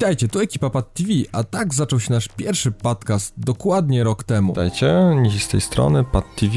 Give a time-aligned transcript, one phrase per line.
[0.00, 4.52] Witajcie, tu ekipa Pad TV, a tak zaczął się nasz pierwszy podcast dokładnie rok temu.
[4.52, 6.54] Witajcie, Nisi z tej strony, Pad TV,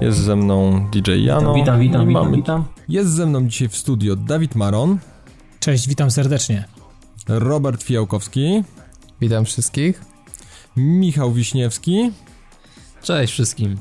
[0.00, 1.54] jest ze mną DJ Jano.
[1.54, 2.64] Witam, witam, witam, mamy witam.
[2.88, 4.98] Jest ze mną dzisiaj w studio Dawid Maron,
[5.60, 6.64] Cześć, witam serdecznie.
[7.28, 8.64] Robert Fijałkowski,
[9.20, 10.04] Witam wszystkich.
[10.76, 12.12] Michał Wiśniewski
[13.02, 13.76] Cześć wszystkim.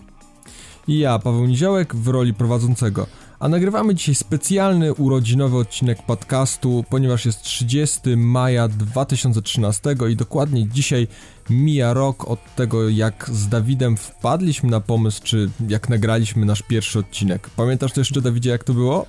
[0.88, 3.08] i ja, Paweł Niziołek w roli prowadzącego.
[3.40, 11.08] A nagrywamy dzisiaj specjalny urodzinowy odcinek podcastu, ponieważ jest 30 maja 2013 i dokładnie dzisiaj
[11.50, 17.00] mija rok od tego, jak z Dawidem wpadliśmy na pomysł, czy jak nagraliśmy nasz pierwszy
[17.00, 17.50] odcinek.
[17.50, 19.06] Pamiętasz to jeszcze, Dawidzie, jak to było?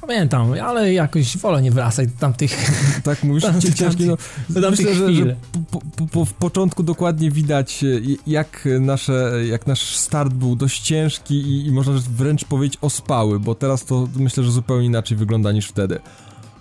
[0.00, 2.70] Pamiętam, ale jakoś wolę nie wracać do tamtych...
[3.02, 4.16] Tak mówisz, Tam- cię ciężki, no,
[4.48, 5.36] do tamtych myślę, że, że
[5.70, 7.86] po, po, po, w początku dokładnie widać, e,
[8.26, 13.54] jak, nasze, jak nasz start był dość ciężki i, i można wręcz powiedzieć ospały, bo
[13.54, 15.98] teraz to myślę, że zupełnie inaczej wygląda niż wtedy.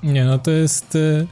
[0.04, 0.96] Nie, no to jest...
[0.96, 1.28] y,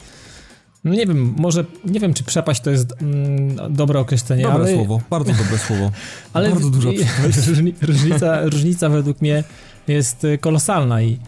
[0.84, 1.66] No nie wiem, może...
[1.86, 4.74] Nie wiem, czy przepaść to jest mm, dobre określenie, Dobre ale...
[4.76, 5.92] słowo, bardzo dobre słowo.
[6.34, 7.38] ale bardzo duża przepaść.
[7.48, 9.44] różni- różnica, różnica według mnie
[9.88, 11.20] jest y, kolosalna i,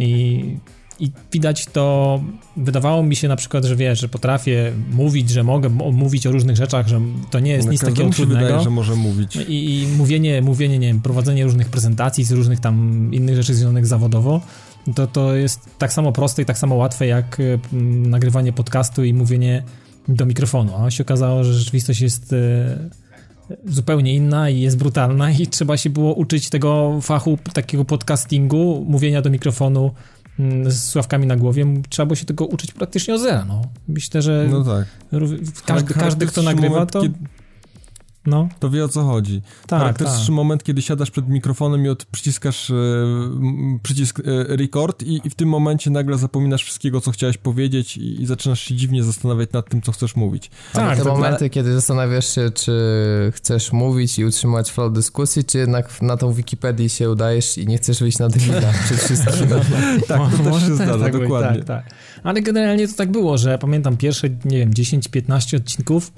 [0.00, 0.56] i,
[1.00, 2.20] i widać to...
[2.56, 6.56] Wydawało mi się na przykład, że wiesz, że potrafię mówić, że mogę mówić o różnych
[6.56, 8.46] rzeczach, że to nie jest No, nic takiego trudnego.
[8.46, 9.36] wydaje, że może mówić.
[9.36, 13.86] I, I mówienie, mówienie, nie wiem, prowadzenie różnych prezentacji z różnych tam innych rzeczy związanych
[13.86, 14.40] zawodowo,
[14.94, 17.38] to, to jest tak samo proste i tak samo łatwe jak
[17.72, 19.62] m, nagrywanie podcastu i mówienie
[20.08, 20.72] do mikrofonu.
[20.76, 22.36] A się okazało, że rzeczywistość jest y,
[23.64, 29.22] zupełnie inna i jest brutalna i trzeba się było uczyć tego fachu takiego podcastingu, mówienia
[29.22, 29.90] do mikrofonu
[30.38, 31.66] mm, z sławkami na głowie.
[31.88, 33.44] Trzeba było się tego uczyć praktycznie od zera.
[33.48, 33.62] No.
[33.88, 34.86] Myślę, że No tak.
[35.12, 37.00] rów- każdy, każdy, kto nagrywa, to...
[37.02, 37.18] kiedy-
[38.26, 39.42] No, To wie o co chodzi.
[39.66, 40.34] tak, Charakterystyczny tak.
[40.34, 42.74] moment, kiedy siadasz przed mikrofonem i od przyciskasz e,
[43.82, 44.22] przycisk e,
[44.56, 48.60] record i, i w tym momencie nagle zapominasz wszystkiego, co chciałeś powiedzieć i, i zaczynasz
[48.60, 50.50] się dziwnie zastanawiać nad tym, co chcesz mówić.
[50.72, 52.72] Tak, te to- momenty, kiedy zastanawiasz się, czy
[53.34, 57.78] chcesz mówić i utrzymać flow dyskusji, czy jednak na tą Wikipedię się udajesz i nie
[57.78, 59.48] chcesz wyjść na debila przed wszystkim.
[60.08, 61.62] Tak, to też Może się zdarza, tak dokładnie.
[61.62, 61.94] Tak, tak.
[62.22, 66.12] Ale generalnie to tak było, że pamiętam pierwsze, nie wiem, 10-15 odcinków,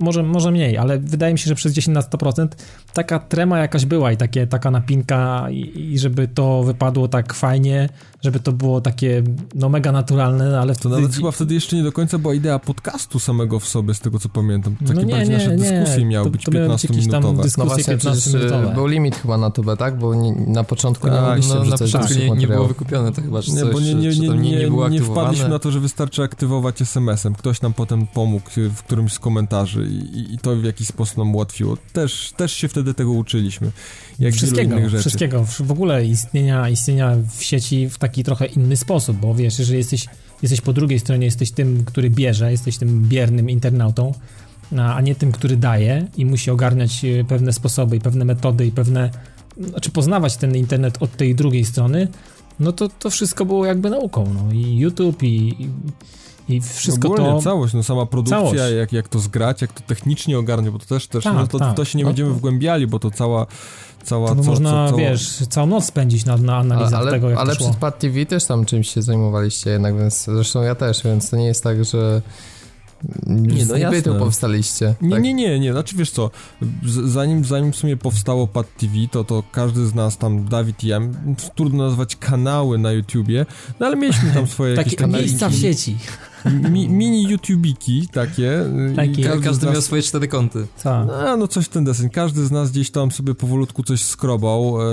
[0.00, 2.48] może, może mniej, ale wydaje mi się, że przez 10 na 100%
[2.92, 7.88] taka trema jakaś była i takie, taka napinka i, i żeby to wypadło tak fajnie,
[8.22, 9.22] żeby to było takie
[9.54, 10.94] no mega naturalne, ale To wtedy...
[10.94, 14.18] nawet chyba wtedy jeszcze nie do końca była idea podcastu samego w sobie, z tego
[14.18, 14.76] co pamiętam.
[14.76, 15.56] Takie No nie, bardziej nie, nasze nie.
[15.80, 17.32] dyskusje miały To- być to miały być jakieś tam 15-minutowe.
[17.36, 18.70] dys- No Dyskusje właśnie, przecież 15-minutowe.
[18.70, 19.98] e, był limit chyba na tubę, tak?
[19.98, 23.22] Bo nie, na początku nie Tak, mogliście no, na początku nie, nie było wykupione to
[23.22, 25.48] chyba, czy Nie, coś, bo nie, nie, czy nie, to nie, nie, nie nie wpadliśmy
[25.48, 27.34] na to, że wystarczy aktywować SMS-em.
[27.34, 31.16] Ktoś nam potem pomógł w którymś z komentarzy i, i- i to w jakiś sposób
[31.16, 31.76] nam ułatwiło.
[31.92, 33.70] Też, też się wtedy tego uczyliśmy.
[34.18, 35.00] Jak wszystkiego, innych rzeczy.
[35.00, 39.78] wszystkiego, w ogóle istnienia, istnienia w sieci w taki trochę inny sposób, bo wiesz, jeżeli
[39.78, 40.06] jesteś,
[40.42, 44.14] jesteś po drugiej stronie, jesteś tym, który bierze, jesteś tym biernym internautą,
[44.78, 48.66] a a nie tym, który daje i musi ogarniać e, pewne sposoby i pewne metody
[48.66, 49.10] i pewne,
[49.70, 52.08] znaczy poznawać ten internet od tej drugiej strony,
[52.60, 55.26] no to to wszystko było jakby nauką, no i YouTube i,
[55.62, 55.68] i,
[56.48, 57.40] i wszystko Ogólnie to...
[57.42, 58.60] całość, no sama produkcja, Całość.
[58.78, 61.58] jak, jak to zgrać, jak to technicznie ogarnie, bo to też, też Tak, no to,
[61.58, 61.76] tak.
[61.76, 63.46] to się nie No będziemy to- wgłębiali, bo to cała,
[64.04, 65.08] cała, To co, można, co, cała...
[65.10, 67.68] wiesz, całą noc spędzić na, na analizach ale tego, jak ale to szło.
[67.68, 71.36] przed Pad TV też tam czymś się zajmowaliście jednak, więc zresztą ja też, więc to
[71.36, 72.22] nie jest tak, że
[73.26, 74.18] Nie, no jasne.
[74.18, 74.94] powstaliście.
[75.02, 75.22] Nie, tak?
[75.22, 76.30] nie, nie, nie, znaczy wiesz co,
[77.04, 80.86] zanim, zanim w sumie powstało Pad TV, to, to każdy z nas tam, Dawid i
[80.88, 81.00] ja,
[81.54, 83.46] trudno nazwać kanały na YouTubie,
[83.80, 85.96] no ale mieliśmy tam swoje jakieś Takie miejsca w sieci.
[86.70, 88.60] Mi, mini YouTubiki takie.
[88.60, 89.22] y, Takie.
[89.22, 90.66] każdy, Każdy nas, miał swoje cztery kąty.
[90.82, 91.08] Tak.
[91.10, 92.10] A, no coś w ten deseń.
[92.10, 94.84] Każdy z nas gdzieś tam sobie powolutku coś skrobał e,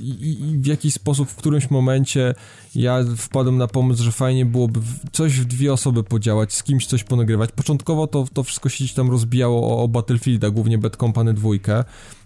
[0.00, 2.34] i, i w jakiś sposób w którymś momencie
[2.74, 4.80] ja wpadłem na pomysł, że fajnie byłoby
[5.12, 7.52] coś w dwie osoby podziałać, z kimś coś ponagrywać.
[7.52, 11.50] Początkowo to, to wszystko się gdzieś tam rozbijało o, o Battlefielda, głównie Bad Company 2,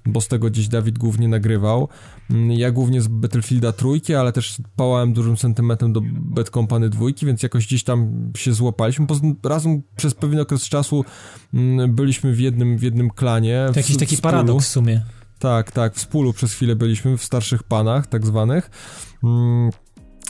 [0.06, 1.88] bo z tego gdzieś Dawid głównie nagrywał.
[2.30, 7.06] Mm, Ja głównie z Battlefielda trójki, ale też pałałem dużym sentymentem do Bad Company 2,
[7.22, 9.06] więc jakoś gdzieś tam się złapaliśmy.
[9.06, 11.04] Poza razem przez pewien okres czasu
[11.54, 13.64] mm, byliśmy w jednym, w jednym klanie.
[13.66, 15.02] To w- jakiś taki paradoks w sumie.
[15.38, 18.70] Tak, tak, w przez chwilę byliśmy, w starszych panach tak zwanych.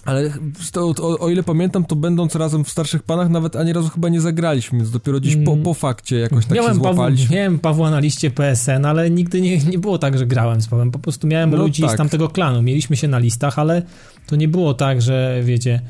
[0.04, 0.30] Ale
[0.72, 4.08] to, o, o ile pamiętam, to będąc razem w starszych panach, nawet ani razu chyba
[4.08, 5.64] nie zagraliśmy, więc dopiero gdzieś po, Mm.
[5.64, 7.36] po fakcie jakoś tak się miałem, Pawła, złapaliśmy.
[7.36, 10.90] miałem Pawła na liście PSN, ale nigdy nie, nie było tak, że grałem z Pawłem.
[10.90, 11.90] Po prostu miałem No ludzi tak.
[11.90, 12.62] z tamtego klanu.
[12.62, 13.82] Mieliśmy się na listach, ale
[14.26, 15.80] to nie było tak, że wiecie,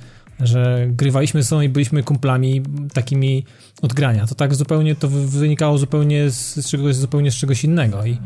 [0.40, 3.44] że grywaliśmy są i byliśmy kumplami takimi
[3.82, 4.26] od grania.
[4.26, 8.16] To tak zupełnie, to wy- wynikało zupełnie z, z czegoś, zupełnie z czegoś innego i,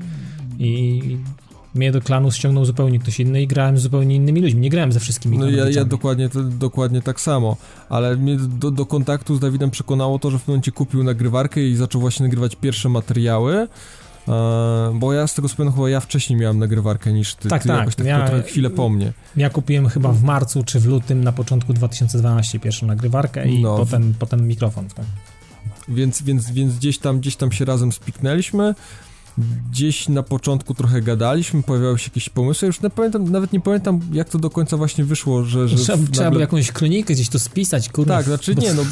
[0.58, 1.00] i
[1.74, 4.60] mnie do klanu ściągnął zupełnie ktoś inny i grałem z zupełnie innymi ludźmi.
[4.60, 7.56] Nie grałem ze wszystkimi No ja, ja dokładnie, to, dokładnie tak samo,
[7.88, 11.62] ale mnie do, do kontaktu z Dawidem przekonało to, że w pewnym momencie kupił nagrywarkę
[11.62, 13.54] i zaczął właśnie nagrywać pierwsze materiały,
[14.28, 17.68] e, bo ja z tego pamiętam chyba ja wcześniej miałem nagrywarkę niż ty, Tak, ty
[17.68, 19.12] tak, jakoś tak ja- trochę chwilę po mnie.
[19.36, 23.76] Ja kupiłem chyba w marcu czy w lutym na początku 2012 pierwszą nagrywarkę i No.
[23.76, 24.88] potem, potem mikrofon.
[24.88, 25.04] Tak.
[25.88, 28.74] Więc, więc, więc gdzieś tam gdzieś tam się razem spiknęliśmy.
[29.70, 32.66] Gdzieś na początku trochę gadaliśmy, pojawiały się jakieś pomysły.
[32.66, 35.68] Już nie pamiętam, nawet nie pamiętam, jak to do końca właśnie wyszło, że.
[35.68, 38.14] że Trzeba, w- trzeba nagle- było jakąś kronikę gdzieś to spisać, kurde.
[38.14, 38.82] Tak, znaczy nie, no.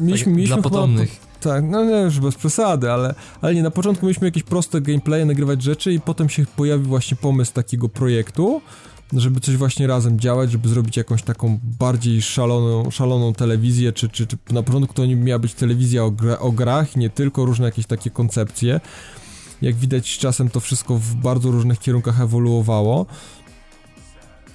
[0.00, 1.20] Mieliśmy, Tak, mieliśmy dla potomnych.
[1.40, 5.24] Tak, no nie, już bez przesady, ale, ale nie, na początku mieliśmy jakieś proste gameplaye,
[5.24, 8.60] nagrywać rzeczy i potem się pojawił właśnie pomysł takiego projektu,
[9.12, 14.26] żeby coś właśnie razem działać, żeby zrobić jakąś taką bardziej szaloną, szaloną telewizję, czy, czy,
[14.26, 17.64] czy na początku to nie miała być telewizja o, gra, o grach nie tylko, różne
[17.64, 18.80] jakieś takie koncepcje.
[19.62, 23.06] Jak widać z czasem to wszystko w bardzo różnych kierunkach ewoluowało.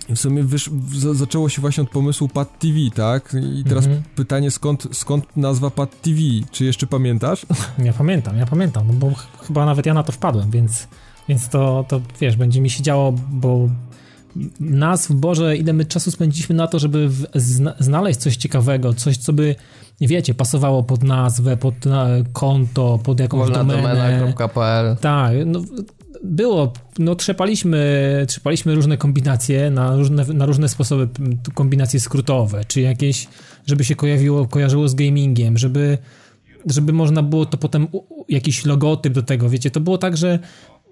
[0.09, 3.35] I w sumie wysz, z, zaczęło się właśnie od pomysłu Pad TV, tak?
[3.59, 4.03] I teraz Mhm.
[4.15, 6.17] pytanie, skąd, skąd nazwa Pad TV?
[6.51, 7.45] Czy jeszcze pamiętasz?
[7.83, 10.87] Ja pamiętam, ja pamiętam, no bo ch- chyba nawet ja na to wpadłem, więc,
[11.29, 13.69] więc to, to wiesz, będzie mi się działo, bo
[14.59, 19.17] nazw, Boże, ile my czasu spędziliśmy na to, żeby w, zna, znaleźć coś ciekawego, coś,
[19.17, 19.55] co by,
[20.01, 23.81] wiecie, pasowało pod nazwę, pod na, konto, pod jakąś Wolna domenę.
[23.81, 25.61] domena.pl Tak, no
[26.23, 31.09] było, no trzepaliśmy, trzepaliśmy różne kombinacje na różne, na różne sposoby,
[31.53, 33.27] kombinacje skrótowe, czy jakieś,
[33.65, 35.97] żeby się kojarzyło, kojarzyło z gamingiem, żeby,
[36.65, 37.87] żeby można było to potem,
[38.29, 40.39] jakiś logotyp do tego, wiecie, to było tak, że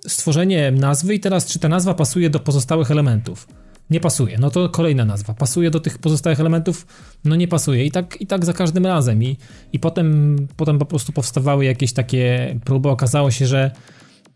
[0.07, 3.47] stworzenie nazwy i teraz czy ta nazwa pasuje do pozostałych elementów.
[3.89, 5.33] Nie pasuje, no to kolejna nazwa.
[5.33, 6.88] Pasuje do tych pozostałych elementów,
[7.25, 7.85] no nie pasuje.
[7.85, 9.23] I tak, i tak za każdym razem.
[9.23, 9.38] I,
[9.73, 12.89] i potem, potem po prostu powstawały jakieś takie próby.
[12.89, 13.71] Okazało się, że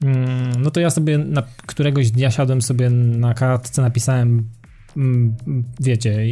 [0.04, 4.50] mm, no to ja sobie na któregoś dnia siadłem sobie na kartce, napisałem
[4.98, 5.36] mm,
[5.80, 6.26] wiecie,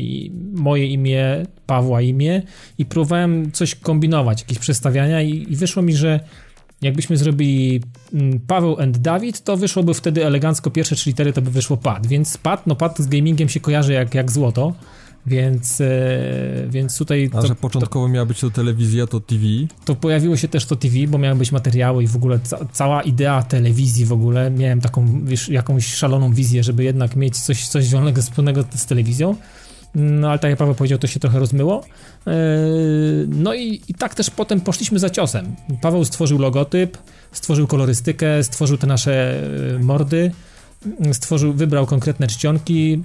[0.53, 2.41] moje imię, Pawła imię
[2.77, 6.19] i próbowałem coś kombinować, jakieś przestawiania i, i wyszło mi, że
[6.81, 7.81] jakbyśmy zrobili
[8.13, 12.07] mm, Paweł and Dawid, to wyszłoby wtedy elegancko pierwsze trzy litery, to by wyszło pad,
[12.07, 14.73] więc pad, no pad z gamingiem się kojarzy jak, jak złoto,
[15.25, 15.87] więc, e,
[16.69, 19.43] więc tutaj A to, że początkowo miała być to telewizja, to TV.
[19.85, 23.01] to pojawiło się też to TV, bo miały być materiały i w ogóle ca cała
[23.01, 27.85] idea telewizji w ogóle, miałem taką wiesz, jakąś szaloną wizję, żeby jednak mieć coś, coś
[27.85, 29.35] związanego wspólnego z telewizją,
[29.95, 31.83] no ale tak jak Paweł powiedział, to się trochę rozmyło.
[32.25, 32.33] Yy,
[33.27, 35.55] No i, i tak też potem poszliśmy za ciosem.
[35.81, 36.97] Paweł stworzył logotyp,
[37.31, 40.31] stworzył kolorystykę, stworzył te nasze yy, mordy,
[40.99, 43.03] yy, stworzył, wybrał konkretne czcionki,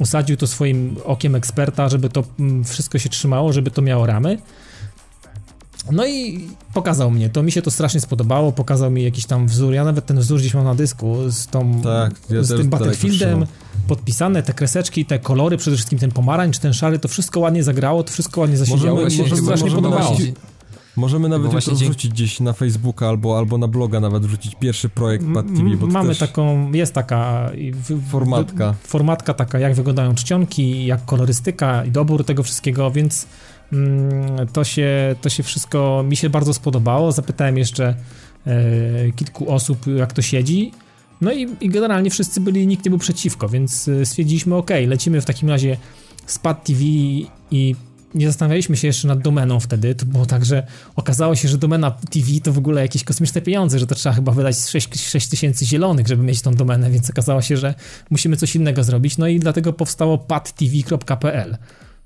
[0.00, 4.38] usadził to swoim okiem eksperta, żeby to mm, wszystko się trzymało, żeby to miało ramy.
[5.92, 9.72] No i pokazał mnie, to mi się to strasznie spodobało, pokazał mi jakiś tam wzór,
[9.74, 13.46] ja nawet ten wzór gdzieś mam na dysku z tą, Tak, ja z tym Battlefieldem.
[13.88, 18.02] Podpisane, te kreseczki, te kolory, przede wszystkim ten pomarańcz, ten szary, to wszystko ładnie zagrało,
[18.04, 20.16] to wszystko ładnie zasiedziało, Możemy- mi się to możemy- strasznie podobało.
[20.96, 25.24] Możemy nawet dzięki- wrzucić gdzieś na Facebooka albo, albo na bloga nawet wrzucić pierwszy projekt
[25.34, 28.72] Pad TV, bo Mamy też taką, jest taka i w, w, formatka.
[28.72, 33.26] w- formatka taka, jak wyglądają czcionki, jak kolorystyka i dobór tego wszystkiego, więc
[33.72, 37.12] mm, to, się, to się wszystko mi się bardzo spodobało.
[37.12, 37.94] Zapytałem jeszcze
[38.46, 40.72] e, kilku osób, jak to siedzi.
[41.20, 45.20] No i, i generalnie wszyscy byli, nikt nie był przeciwko, więc e, stwierdziliśmy, ok, lecimy
[45.20, 45.76] w takim razie
[46.26, 46.80] z Pad TV
[47.50, 47.76] i
[48.14, 51.90] nie zastanawialiśmy się jeszcze nad domeną wtedy, to było tak, że okazało się, że domena
[51.90, 55.66] TV to w ogóle jakieś kosmiczne pieniądze, że to trzeba chyba wydać 6, 6 tysięcy
[55.66, 57.74] zielonych, żeby mieć tą domenę, więc okazało się, że
[58.10, 61.56] musimy coś innego zrobić, no i dlatego powstało padtv.pl.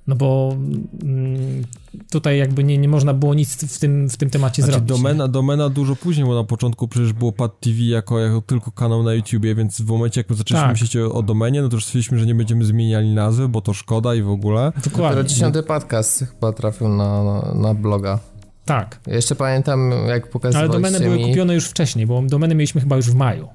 [0.06, 0.56] No bo
[1.02, 1.64] mm,
[2.10, 4.88] tutaj jakby nie, nie można było nic w tym, w tym temacie Znaczy zrobić.
[4.96, 9.02] domena, domena dużo później, bo na początku przecież było Pad TV jako, jako tylko kanał
[9.02, 10.72] na YouTubie, więc w momencie jak my zaczęliśmy Tak.
[10.80, 13.72] myśleć o, o domenie, no to już stwierdziliśmy, że nie będziemy zmieniali nazwy, bo to
[13.72, 14.72] szkoda i w ogóle.
[14.76, 15.24] Dopiero Dokładnie.
[15.24, 18.18] dziesiąty podcast chyba trafił na, na, na bloga.
[18.64, 21.24] Tak, Ja Jeszcze pamiętam, jak ale pokazywaliście domeny były mi...
[21.24, 23.48] kupione już wcześniej, bo domeny mieliśmy chyba już w maju.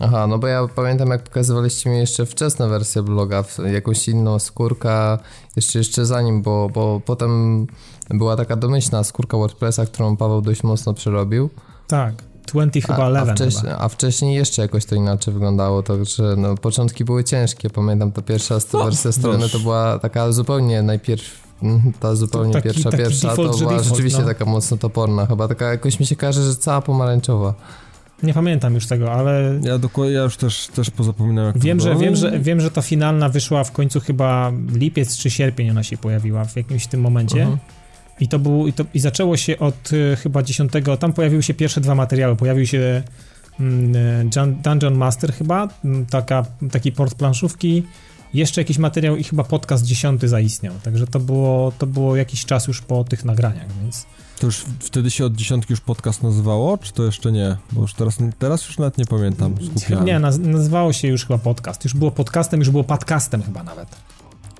[0.00, 5.18] Aha, no bo ja pamiętam, jak pokazywaliście mi jeszcze wczesne wersje bloga, jakąś inną skórka,
[5.56, 7.66] jeszcze jeszcze zanim, bo, bo potem
[8.10, 11.50] była taka domyślna skórka WordPressa, którą Paweł dość mocno przerobił.
[11.86, 12.14] Tak,
[12.46, 13.84] 20 chyba a, a, 11 wcześniej, chyba.
[13.84, 17.70] a wcześniej jeszcze jakoś to inaczej wyglądało, także no, początki były ciężkie.
[17.70, 21.42] Pamiętam, ta pierwsza No, wersja strony to była taka zupełnie najpierw,
[22.00, 24.26] ta zupełnie Taki- pierwsza, taki pierwsza, default, to była default, rzeczywiście no.
[24.26, 27.54] taka mocno toporna, chyba taka jakoś mi się kojarzy, że cała pomarańczowa.
[28.22, 31.84] Nie pamiętam już tego, ale Ja dokładnie, ja już też, też pozapominałem jak wiem, to
[31.84, 32.02] że, było.
[32.02, 35.96] wiem, że, wiem, że ta finalna wyszła w końcu chyba lipiec czy sierpień ona się
[35.96, 37.40] pojawiła w jakimś tym momencie.
[37.40, 37.58] Mhm.
[38.20, 41.54] I to był, i, to, i zaczęło się od y, chyba 10, tam pojawiły się
[41.54, 42.36] pierwsze dwa materiały.
[42.36, 43.02] Pojawił się
[43.60, 47.82] mm, Dun- Dungeon Master chyba, mm, taka, taki port planszówki,
[48.34, 52.68] jeszcze jakiś materiał i chyba podcast dziesiąty zaistniał, także to było, to było jakiś czas
[52.68, 54.06] już po tych nagraniach, więc...
[54.38, 57.56] To już wtedy się od dziesiątki już podcast nazywało, czy to jeszcze nie?
[57.72, 59.54] Bo już teraz, teraz już nawet nie pamiętam.
[59.66, 60.06] Skupiałem.
[60.06, 63.88] Nie, naz- nazywało się już chyba podcast, już było podcastem, już było podcastem chyba nawet.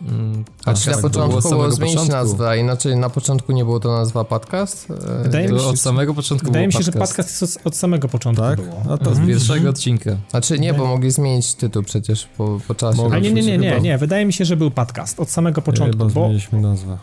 [0.09, 2.17] Mm, A czy na tak, początku było zmienić początku.
[2.17, 4.91] nazwę, a inaczej na początku nie było to nazwa podcast?
[4.91, 7.77] E, Wydaje mi się, od samego początku Wydaje mi się, że podcast jest od, od
[7.77, 8.61] samego początku Tak?
[8.61, 8.81] było.
[8.81, 9.27] A to Od Mhm.
[9.27, 10.11] pierwszego odcinka.
[10.31, 13.09] Znaczy nie, bo mogli zmienić tytuł przecież po, po czasie.
[13.13, 13.81] A nie, nie, nie, nie, Chyba.
[13.83, 16.21] nie, wydaje mi się, że był podcast od samego początku, Chyba bo...
[16.21, 16.99] zmieniliśmy nazwę.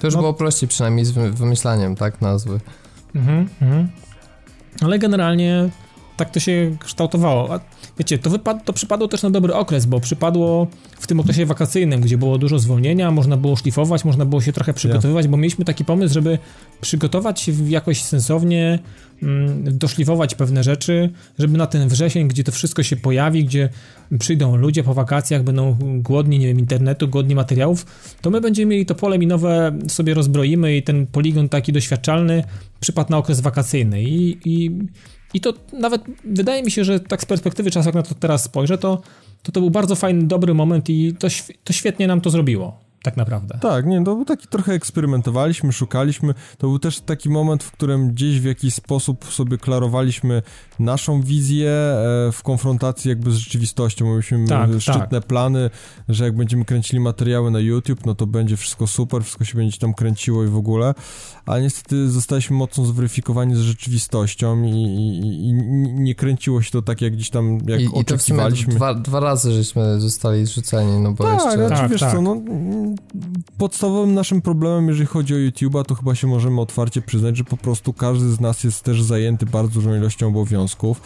[0.00, 2.60] To już no- było prościej przynajmniej z wy- wymyślaniem, tak, nazwy.
[3.14, 3.88] Mhm, mhm.
[4.82, 5.70] Ale generalnie
[6.20, 7.54] tak to się kształtowało.
[7.54, 7.60] A
[7.98, 10.66] wiecie, to, wypad- to przypadło też na dobry okres, bo przypadło
[10.98, 14.74] w tym okresie wakacyjnym, gdzie było dużo zwolnienia, można było szlifować, można było się trochę
[14.74, 16.38] przygotowywać, bo mieliśmy taki pomysł, żeby
[16.80, 18.78] przygotować się jakoś sensownie,
[19.22, 23.68] mm, doszlifować pewne rzeczy, żeby na ten wrzesień, gdzie to wszystko się pojawi, gdzie
[24.18, 27.86] przyjdą ludzie po wakacjach, będą głodni, nie wiem, internetu, głodni materiałów,
[28.20, 32.44] to my będziemy mieli to pole minowe, sobie rozbroimy i ten poligon taki doświadczalny
[32.80, 34.70] przypadł na okres wakacyjny i, i,
[35.34, 38.44] i to nawet wydaje mi się, że tak z perspektywy czasu, jak na to teraz
[38.44, 39.02] spojrzę, to
[39.42, 41.28] to, to był bardzo fajny, dobry moment i to,
[41.64, 43.58] to świetnie nam to zrobiło, tak naprawdę.
[43.62, 46.34] Tak, nie, to był taki trochę eksperymentowaliśmy, szukaliśmy.
[46.58, 50.42] To był też taki moment, w którym gdzieś w jakiś sposób sobie klarowaliśmy
[50.78, 54.06] naszą wizję e, w konfrontacji jakby z rzeczywistością.
[54.06, 55.70] Mieliśmy Tak, e, szczytne plany,
[56.08, 59.78] że jak będziemy kręcili materiały na YouTube, no to będzie wszystko super, wszystko się będzie
[59.78, 60.94] tam kręciło i w ogóle.
[61.46, 65.52] Ale niestety zostaliśmy mocno zweryfikowani z rzeczywistością i, i, i
[65.92, 68.74] nie kręciło się to tak, jak gdzieś tam, jak I, I to w sumie oczekiwaliśmy.
[68.74, 71.66] dwa, dwa razy żeśmy zostali zrzuceni, no bo Tak, jeszcze...
[71.66, 72.12] znaczy, Tak, wiesz tak.
[72.12, 72.36] co, no,
[73.58, 77.56] podstawowym naszym problemem, jeżeli chodzi o YouTube'a, to chyba się możemy otwarcie przyznać, że po
[77.56, 81.00] prostu każdy z nas jest też zajęty bardzo dużą ilością obowiązków,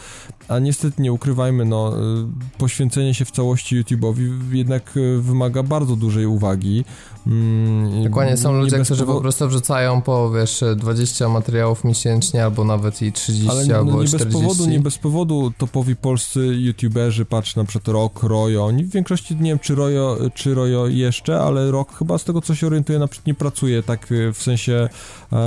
[0.48, 2.26] a niestety nie ukrywajmy, no, y,
[2.58, 6.84] poświęcenie się w całości YouTube'owi jednak y, wymaga bardzo dużej uwagi.
[7.26, 12.64] Mm, Dokładnie, są nie ludzie, którzy po prostu wrzucają po, wiesz, 20 materiałów miesięcznie, albo
[12.64, 14.24] nawet i 30, Ale albo no, nie 40.
[14.38, 18.90] bez powodu, nie bez powodu topowi polscy youtuberzy, patrz na przykład Rok, Rojo, oni w
[18.90, 22.66] większości, nie wiem czy Rojo, czy Rojo jeszcze, ale Rok chyba z tego co się
[22.66, 24.88] orientuje na przykład nie pracuje tak y, w sensie
[25.32, 25.38] e,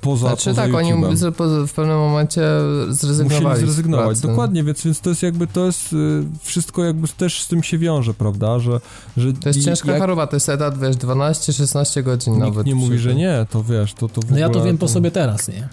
[0.00, 1.32] poza, Znaczy poza tak, oni YouTube'em.
[1.32, 2.42] po- w pewnym momencie
[2.88, 5.96] zrezygnowali Musieli zrezygnować, dokładnie, więc, więc to jest jakby, to jest y,
[6.42, 8.80] wszystko jakby też z tym się wiąże, prawda, że,
[9.16, 12.66] że To jest i- ciężka jak choroba, to jest etat, wiesz, 12-16 godzin Nikt nawet.
[12.66, 15.10] nie mówi, że nie, to wiesz, to, to w No ja to wiem po sobie
[15.10, 15.68] teraz, nie?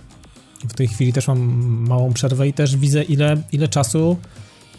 [0.69, 1.39] W tej chwili też mam
[1.87, 4.17] małą przerwę i też widzę, ile, ile czasu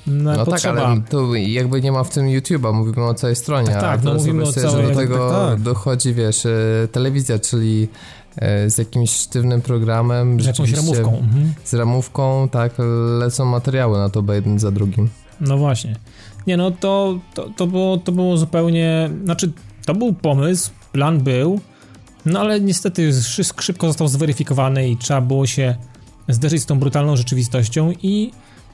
[0.07, 0.75] na No potrzeba.
[0.75, 3.67] tak, ale tu jakby nie ma w tym YouTube'a, mówimy o całej stronie.
[3.69, 5.61] Tak, a tak, no mówimy o sobie, że całej- do tego tak, tak.
[5.61, 7.89] dochodzi, wiesz, e, telewizja, czyli
[8.37, 11.19] e, z jakimś sztywnym programem, z jakąś ramówką.
[11.19, 11.55] Mhm.
[11.65, 12.73] z ramówką, tak,
[13.19, 15.09] lecą materiały na to jeden za drugim.
[15.41, 15.97] No właśnie.
[16.47, 19.53] Nie no, to, to, to, było, to było zupełnie, znaczy
[19.93, 21.61] to był pomysł, plan był,
[22.27, 25.75] no ale niestety szy- szybko został zweryfikowany i trzeba było się
[26.29, 28.31] zderzyć z tą brutalną rzeczywistością i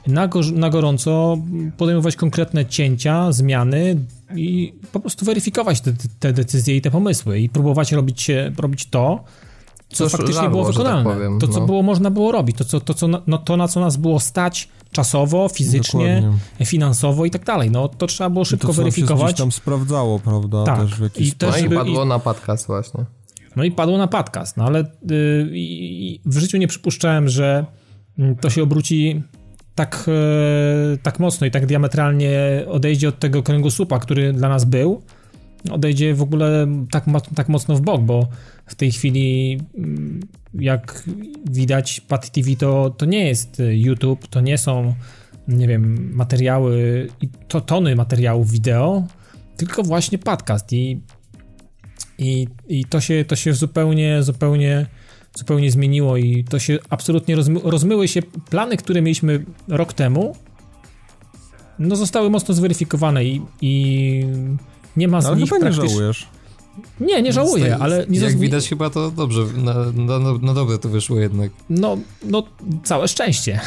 [0.07, 1.37] na, go, na gorąco
[1.77, 3.95] podejmować konkretne cięcia, zmiany
[4.35, 9.23] i po prostu weryfikować te, te decyzje i te pomysły i próbować robić, robić to,
[9.89, 11.03] co Cóż, faktycznie żarło, było tak wykonalne.
[11.13, 11.65] powiem, to, co no.
[11.65, 14.19] było można było robić, to, co, to, co, na- no, to, na co nas było
[14.19, 16.65] stać czasowo, fizycznie, Dokładnie.
[16.65, 17.71] finansowo i tak dalej.
[17.71, 19.25] No to trzeba było szybko to, nam się weryfikować.
[19.33, 20.79] gdzieś tam sprawdzało, prawda, Tak.
[20.79, 23.05] też w jakiś I też, No i padło na podcast właśnie.
[23.55, 24.79] No i padło na podcast, no ale
[25.11, 27.65] y, i- w życiu nie przypuszczałem, że
[28.19, 29.23] mm, to się obróci
[29.75, 30.05] tak,
[30.93, 35.01] e, tak mocno i tak diametralnie odejdzie od tego kręgosłupa, który dla nas był.
[35.71, 38.27] Odejdzie w ogóle tak, tak mocno w bok, bo
[38.65, 40.19] w tej chwili, mm,
[40.53, 41.03] jak
[41.51, 44.93] widać, Pat TV to, to nie jest YouTube, to nie są,
[45.47, 49.03] nie wiem, materiały, i to tony materiałów wideo,
[49.57, 50.73] tylko właśnie podcast.
[50.73, 51.01] I
[52.17, 54.85] i, i to, się, to się zupełnie, zupełnie,
[55.35, 60.35] zupełnie zmieniło i to się absolutnie rozmy, rozmyły się plany, które mieliśmy rok temu,
[61.79, 64.23] no zostały mocno zweryfikowane i, i
[64.97, 65.89] nie ma z Ale nich chyba nie praktycznie...
[65.89, 66.27] żałujesz.
[66.99, 69.73] Nie, nie żałuję, ale nie Jak widać chyba to dobrze, na,
[70.19, 71.51] na, na, dobre to wyszło jednak.
[71.69, 72.43] No, no
[72.83, 73.59] całe szczęście.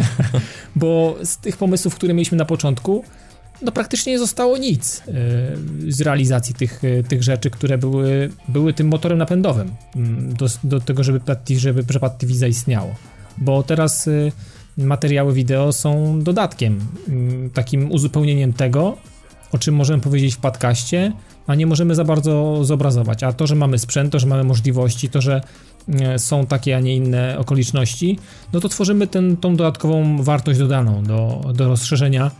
[0.76, 3.04] Bo z tych pomysłów, które mieliśmy na początku,
[3.62, 5.02] no praktycznie nie zostało nic
[5.84, 10.46] yy, z realizacji tych, yy, tych rzeczy, które były, były tym motorem napędowym mm, do,
[10.64, 11.84] do tego, żeby, żeby
[12.18, 12.94] TV zaistniało.
[13.38, 14.32] Bo teraz yy,
[14.76, 18.96] materiały wideo są dodatkiem, yy, takim uzupełnieniem tego,
[19.52, 21.12] o czym możemy powiedzieć w podcaście,
[21.46, 23.22] a nie możemy za bardzo zobrazować.
[23.22, 25.40] A to, że mamy sprzęt, to, że mamy możliwości, to, że
[25.88, 28.18] e, są takie, a nie inne okoliczności,
[28.52, 32.30] no to tworzymy ten, tą dodatkową wartość dodaną do, do rozszerzenia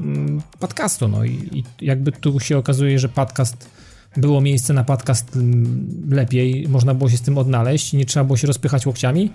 [0.00, 1.08] mm, podcastu.
[1.08, 3.70] No i, i jakby tu się okazuje, że podcast
[4.16, 8.36] było miejsce na podcast mm, lepiej, można było się z tym odnaleźć nie trzeba było
[8.36, 9.30] się rozpychać łokciami.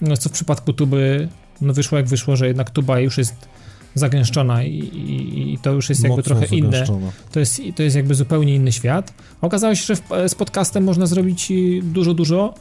[0.00, 1.28] No co w przypadku tuby,
[1.60, 3.48] no wyszło jak wyszło, że jednak tuba już jest
[3.94, 6.84] zagęszczona i, i, i to już jest jakby trochę inne.
[7.32, 9.14] To jest, to jest jakby zupełnie inny świat.
[9.40, 12.54] Okazało się, że w, z podcastem można zrobić dużo, dużo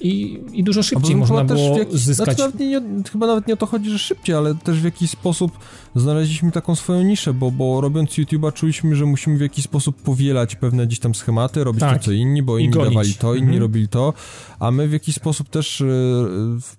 [0.00, 2.36] i, i dużo szybciej można było jakiś, zyskać.
[2.36, 5.10] Znaczy nawet nie, chyba nawet nie o to chodzi, że szybciej, ale też w jakiś
[5.10, 5.52] sposób
[5.94, 10.56] znaleźliśmy taką swoją niszę, bo, bo robiąc YouTube'a czuliśmy, że musimy w jakiś sposób powielać
[10.56, 11.98] pewne gdzieś tam schematy, robić Tak.
[11.98, 12.90] to co inni, bo I inni gonić.
[12.94, 13.60] dawali to, inni Mhm.
[13.62, 14.12] robili to,
[14.58, 15.84] a my w jakiś sposób też e,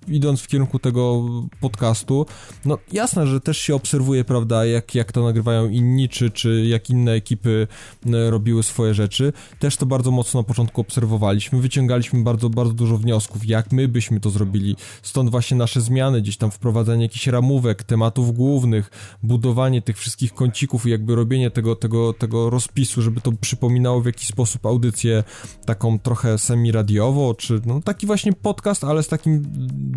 [0.08, 1.26] idąc w kierunku tego
[1.62, 2.26] podcastu,
[2.66, 6.90] no jasne, że też się obserwuje, prawda, jak, jak to nagrywają inni, czy, czy jak
[6.90, 7.68] inne ekipy
[8.14, 9.34] e, robiły swoje rzeczy.
[9.60, 13.07] Też to bardzo mocno na początku obserwowaliśmy, wyciągaliśmy bardzo, bardzo dużo wniosków,
[13.46, 14.76] jak my byśmy to zrobili.
[15.02, 18.92] Stąd właśnie nasze zmiany, gdzieś tam wprowadzanie jakichś ramówek, tematów głównych,
[19.24, 24.06] budowanie tych wszystkich kącików i jakby robienie tego, tego, tego rozpisu, żeby to przypominało w
[24.06, 25.24] jakiś sposób audycję
[25.66, 29.44] taką trochę semi-radiowo, czy no taki właśnie podcast, ale z takim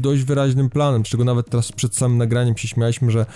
[0.01, 3.27] dość wyraźnym planem, z czego nawet teraz przed samym nagraniem się śmialiśmy, że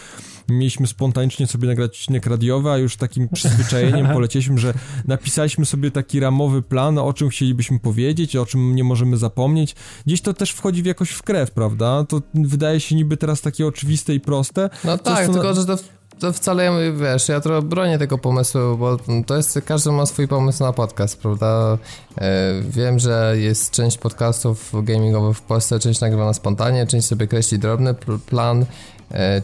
[0.49, 4.75] mieliśmy spontanicznie sobie nagrać odcinek radiowy, a już takim przyzwyczajeniem polecieliśmy, że
[5.07, 9.75] napisaliśmy sobie taki ramowy plan, o czym chcielibyśmy powiedzieć, o czym nie możemy zapomnieć.
[10.07, 12.05] Gdzieś to też wchodzi w jakoś w krew, prawda?
[12.09, 14.71] To wydaje się niby teraz takie oczywiste i proste.
[14.85, 15.77] No Coś, tak, co tylko że to,
[16.19, 18.97] to wcale, wiesz, ja trochę bronię tego pomysłu, bo
[19.27, 21.79] to jest, każdy ma swój pomysł na podcast, prawda?
[22.19, 27.59] E, wiem, że jest część podcastów gamingowych w Polsce, część nagrywana spontanie, część sobie kreśli
[27.59, 28.67] drobny pl- plan,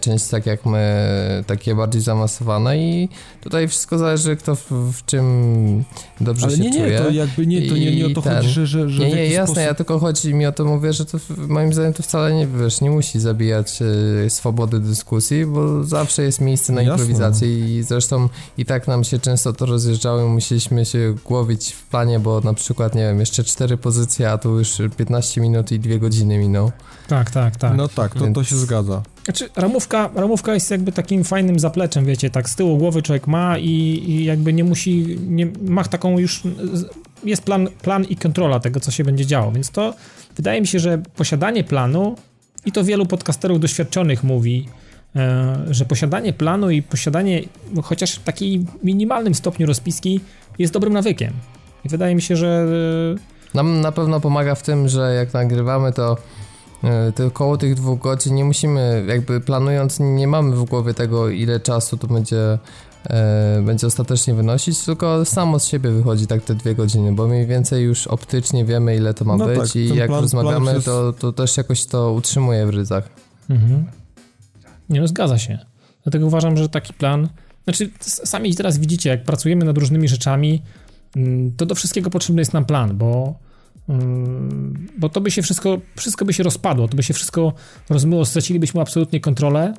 [0.00, 3.08] część tak jak my, takie bardziej zaawansowane i
[3.40, 5.84] tutaj wszystko zależy kto w, w czym
[6.20, 6.98] dobrze Ale się nie, nie, czuje.
[6.98, 9.26] to jakby nie, to nie, nie o to ten- chodzi, że, że, że Nie, nie,
[9.26, 9.62] jasne, sposób...
[9.62, 12.80] ja tylko chodzi mi o to, mówię, że to moim zdaniem to wcale nie, wiesz,
[12.80, 13.78] nie musi zabijać
[14.26, 16.94] e, swobody dyskusji, bo zawsze jest miejsce na Jasne.
[16.94, 21.86] improwizację i zresztą i tak nam się często to rozjeżdżało i musieliśmy się głowić w
[21.86, 25.78] planie, bo na przykład, nie wiem, jeszcze cztery pozycje, a tu już 15 minut i
[25.80, 26.72] dwie godziny minął.
[27.10, 27.76] Tak, tak, tak.
[27.76, 29.02] No tak, to, to Więc- się zgadza.
[29.24, 33.58] Znaczy, ramówka, ramówka jest jakby takim fajnym zapleczem, wiecie, tak z tyłu głowy człowiek ma
[33.58, 33.70] i,
[34.08, 36.42] i jakby nie musi, nie, ma taką już,
[37.24, 39.94] jest plan, plan i kontrola tego, co się będzie działo, więc to
[40.36, 42.16] wydaje mi się, że posiadanie planu
[42.66, 44.68] i to wielu podcasterów doświadczonych mówi,
[45.16, 47.42] e, że posiadanie planu i posiadanie
[47.82, 50.20] chociaż w takim minimalnym stopniu rozpiski
[50.58, 51.32] jest dobrym nawykiem.
[51.84, 52.66] I wydaje mi się, że
[53.16, 56.16] e, Nam na pewno pomaga w tym, że jak nagrywamy, to
[56.84, 61.28] e, to około tych dwóch godzin nie musimy, jakby planując, nie mamy w głowie tego,
[61.28, 62.58] ile czasu to będzie,
[63.10, 67.46] e, będzie ostatecznie wynosić, tylko samo z siebie wychodzi tak te dwie godziny, bo mniej
[67.46, 70.74] więcej już optycznie wiemy, ile to ma No być tak, i jak plan- rozmawiamy, plan
[70.74, 73.08] przez- to, to też jakoś to utrzymuje w ryzach.
[73.50, 73.84] Mhm.
[74.88, 75.58] Nie no, zgadza się.
[76.02, 77.28] Dlatego uważam, że taki plan.
[77.64, 80.62] Znaczy, sami teraz widzicie, jak pracujemy nad różnymi rzeczami,
[81.16, 83.34] mm, to do wszystkiego potrzebny jest nam plan, bo.
[83.88, 87.52] Mm, Bo to by się wszystko, wszystko by się rozpadło, to by się wszystko
[87.90, 89.74] rozmyło, stracilibyśmy absolutnie kontrolę.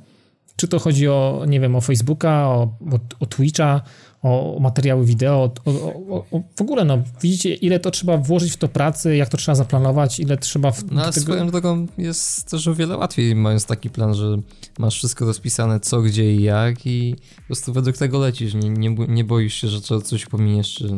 [0.55, 3.81] Czy to chodzi o, nie wiem, o Facebooka, o, o, o Twitcha,
[4.23, 5.33] o materiały wideo,
[5.65, 5.71] o, o,
[6.15, 9.37] o, o, w ogóle, no, widzicie, ile to trzeba włożyć w to pracy, jak to
[9.37, 11.23] trzeba zaplanować, ile trzeba w, No ale tego...
[11.25, 14.37] swoją drogą jest też o wiele łatwiej, mając taki plan, że
[14.79, 18.89] masz wszystko rozpisane, co, gdzie i jak i po prostu według tego lecisz, nie, nie,
[18.89, 20.89] nie boisz się, że co- coś pominiesz, czy...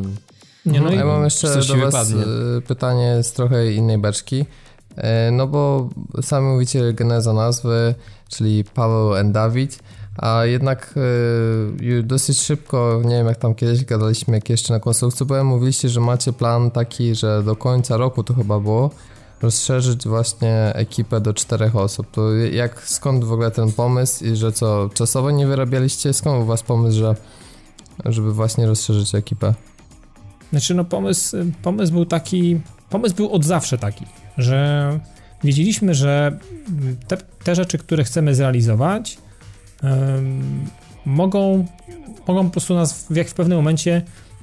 [0.66, 1.66] Nie, no A i, ja mam jeszcze do was
[2.10, 2.22] wypadnie.
[2.58, 4.44] e, pytanie z trochę innej beczki.
[4.96, 5.88] E, No bo
[6.22, 7.94] sami mówicie geneza nazwy,
[8.28, 9.78] czyli Paweł and Dawid,
[10.16, 10.94] a jednak
[11.98, 15.88] e, dosyć szybko, nie wiem jak tam kiedyś gadaliśmy, jak jeszcze na konstrukcji byłem, mówiliście,
[15.88, 18.90] że macie plan taki, że do końca roku to chyba było,
[19.42, 22.06] rozszerzyć właśnie ekipę do czterech osób.
[22.10, 26.12] To jak, skąd w ogóle ten pomysł i że co, czasowo nie wyrabialiście?
[26.12, 27.14] Skąd u was pomysł, że
[28.04, 29.54] żeby właśnie rozszerzyć ekipę?
[30.54, 34.04] Znaczy, no pomysł, pomysł był taki, pomysł był od zawsze taki,
[34.38, 35.00] że
[35.44, 36.38] wiedzieliśmy, że
[37.08, 39.18] te, te rzeczy, które chcemy zrealizować,
[39.82, 40.64] em,
[41.06, 41.66] mogą,
[42.28, 44.02] mogą po prostu nas w, jak w pewnym momencie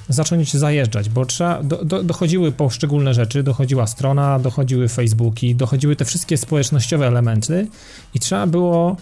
[0.10, 6.06] zacząć zajeżdżać, bo trzeba, do, do, dochodziły poszczególne rzeczy, dochodziła strona, dochodziły Facebooki, dochodziły te
[6.06, 7.68] wszystkie społecznościowe elementy
[8.14, 8.98] i trzeba było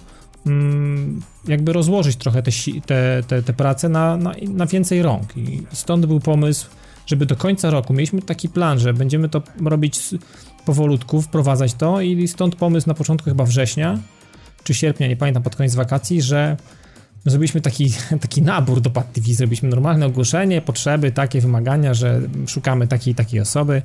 [0.45, 2.51] mm, jakby rozłożyć trochę te,
[2.85, 5.37] te, te, te prace na, na, na więcej rąk.
[5.37, 6.65] I stąd był pomysł,
[7.09, 9.99] żeby do końca roku, mieliśmy taki plan, że będziemy to robić
[10.65, 13.97] powolutku, wprowadzać to i stąd pomysł na początku chyba września,
[14.63, 16.57] czy sierpnia, nie pamiętam, pod koniec wakacji, że
[17.25, 17.91] zrobiliśmy taki,
[18.21, 23.81] taki nabór do Pad zrobiliśmy normalne ogłoszenie, potrzeby, takie wymagania, że szukamy takiej takiej osoby.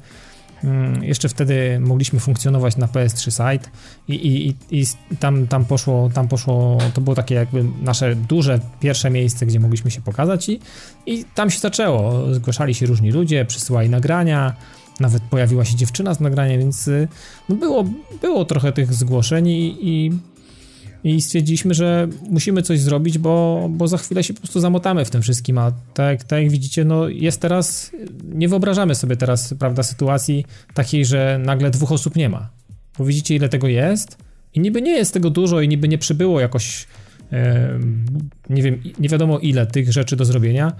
[0.64, 3.70] Mm, jeszcze wtedy mogliśmy funkcjonować na PS3 site
[4.08, 4.84] i, i, i,
[5.20, 9.90] tam, tam, poszło, tam poszło, to było takie jakby nasze duże pierwsze miejsce, gdzie mogliśmy
[9.90, 10.60] się pokazać i,
[11.06, 12.34] i tam się zaczęło.
[12.34, 14.54] Zgłaszali się różni ludzie, przysyłali nagrania,
[15.00, 17.08] nawet pojawiła się dziewczyna z nagrania, więc y,
[17.48, 17.84] no było,
[18.20, 20.10] było trochę tych zgłoszeń i, i
[21.04, 25.10] i stwierdziliśmy, że musimy coś zrobić, bo, bo za chwilę się po prostu zamotamy w
[25.10, 27.90] tym wszystkim, a tak, tak jak widzicie, no jest teraz,
[28.24, 32.50] nie wyobrażamy sobie teraz, prawda, sytuacji takiej, że nagle dwóch osób nie ma,
[32.98, 34.18] bo widzicie ile tego jest?
[34.54, 36.86] I niby nie jest tego dużo i niby nie przybyło jakoś,
[37.32, 37.78] e,
[38.50, 40.72] nie wiem, nie wiadomo ile tych rzeczy do zrobienia.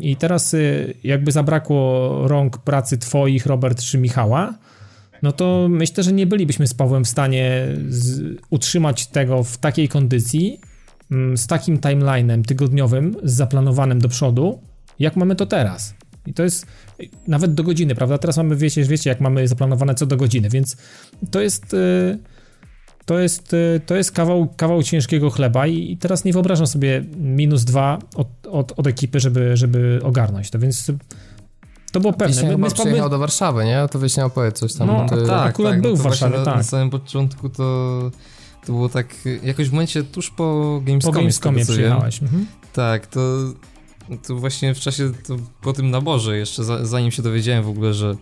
[0.00, 0.58] I teraz e,
[1.04, 4.54] jakby zabrakło rąk pracy twoich, Robert czy Michała,
[5.22, 9.88] no to myślę, że nie bylibyśmy z Pawłem w stanie z, utrzymać tego w takiej
[9.88, 10.60] kondycji,
[11.10, 14.60] mm, z takim timelinem tygodniowym, zaplanowanym do przodu,
[14.98, 15.94] jak mamy to teraz.
[16.26, 16.66] I to jest
[17.28, 18.18] nawet do godziny, prawda?
[18.18, 20.76] Teraz mamy, wiecie, wiecie jak mamy zaplanowane co do godziny, więc
[21.30, 21.74] to jest...
[21.74, 22.18] Y,
[23.04, 27.64] to jest, y, to jest kawał, kawał ciężkiego chleba i teraz nie wyobrażam sobie minus
[27.64, 30.92] dwa od, od, od ekipy, żeby, żeby ogarnąć to, więc
[31.96, 32.34] to było pewne.
[32.34, 33.88] Wiśnia my, my przyjechał do Warszawy, nie?
[33.90, 34.86] To Wiśnia opowiedz coś tam.
[34.86, 35.26] No, ty...
[35.26, 36.56] tak, akurat tak, był no w Warszawie, na, tak.
[36.56, 38.10] Na samym początku to,
[38.66, 41.12] to było tak, jakoś w momencie tuż po Gamescomie.
[41.12, 42.22] Po Gamescomie przyjechałeś.
[42.22, 42.46] Mhm.
[42.72, 43.20] Tak, to,
[44.26, 48.14] to właśnie w czasie, to po tym naborze jeszcze, zanim się dowiedziałem w ogóle, że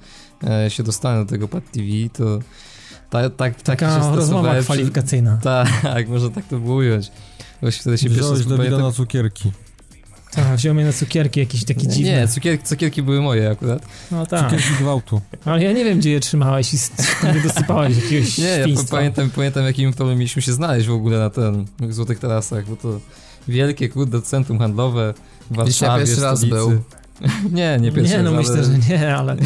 [0.45, 2.39] e, się dostanę do tego Pad TV, to
[3.11, 5.39] ta, tak, tak Taka się rozmowa kwalifikacyjna.
[5.83, 7.13] Tak, można tak to było ująć.
[7.61, 9.53] Właśnie wtedy się Wziąłeś Dawida na cukierki.
[10.35, 12.13] Tak, wziął mnie na cukierki jakieś takie dziwne.
[12.13, 13.83] Nie, cukierki, cukierki były moje akurat.
[14.11, 14.45] No tak.
[14.45, 15.21] Cukierki gwałtu.
[15.45, 16.77] Ale ja nie wiem, gdzie je trzymałeś i
[17.35, 21.31] nie dosypałeś jakiegoś Nie, ja pamiętam, pamiętam, jakim problem mieliśmy się znaleźć w ogóle na
[21.31, 23.01] ten, w Złotych Tarasach, bo to
[23.49, 25.15] wielkie, kurde, centrum handlowe
[25.51, 26.83] w Warszawie, pierwszy raz był.
[27.53, 28.65] Nie, nie pierwszy Nie, no raz, myślę, ale...
[28.65, 29.37] że nie, ale,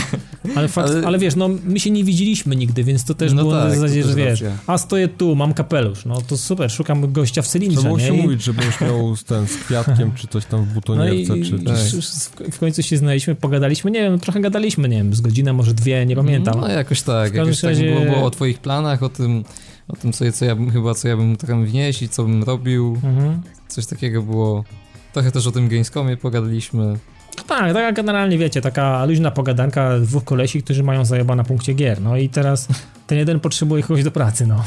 [0.57, 1.07] ale, fakt, ale...
[1.07, 3.74] ale wiesz, no my się nie widzieliśmy nigdy, więc to też no było tak, na
[3.74, 4.57] zasadzie, że wiesz, racja.
[4.66, 8.07] a stoję tu, mam kapelusz, no to super, szukam gościa w cylindrze, Trzeba nie?
[8.07, 8.22] się I...
[8.22, 11.59] mówić, że będziesz miał ten z kwiatkiem, czy coś tam w butonierce, no i, czy...
[11.59, 12.50] czy...
[12.52, 15.74] w końcu się znaliśmy, pogadaliśmy, nie wiem, no trochę gadaliśmy, nie wiem, z godzinę, może
[15.74, 16.61] dwie, nie pamiętam.
[16.61, 17.87] No jakoś tak, jakoś tak razie...
[17.94, 19.44] było, było o twoich planach, o tym,
[19.88, 22.42] o tym co, co ja bym, chyba, co ja bym tam wnieść i co bym
[22.42, 23.42] robił, Mhm.
[23.68, 24.64] coś takiego było.
[25.12, 26.98] Trochę też o tym Gamescomie pogadaliśmy.
[27.38, 31.74] No tak, taka generalnie wiecie, taka luźna pogadanka dwóch kolesi, którzy mają zajeba na punkcie
[31.74, 32.01] gier.
[32.01, 32.68] No i teraz
[33.07, 34.64] ten jeden potrzebuje kogoś do pracy, no.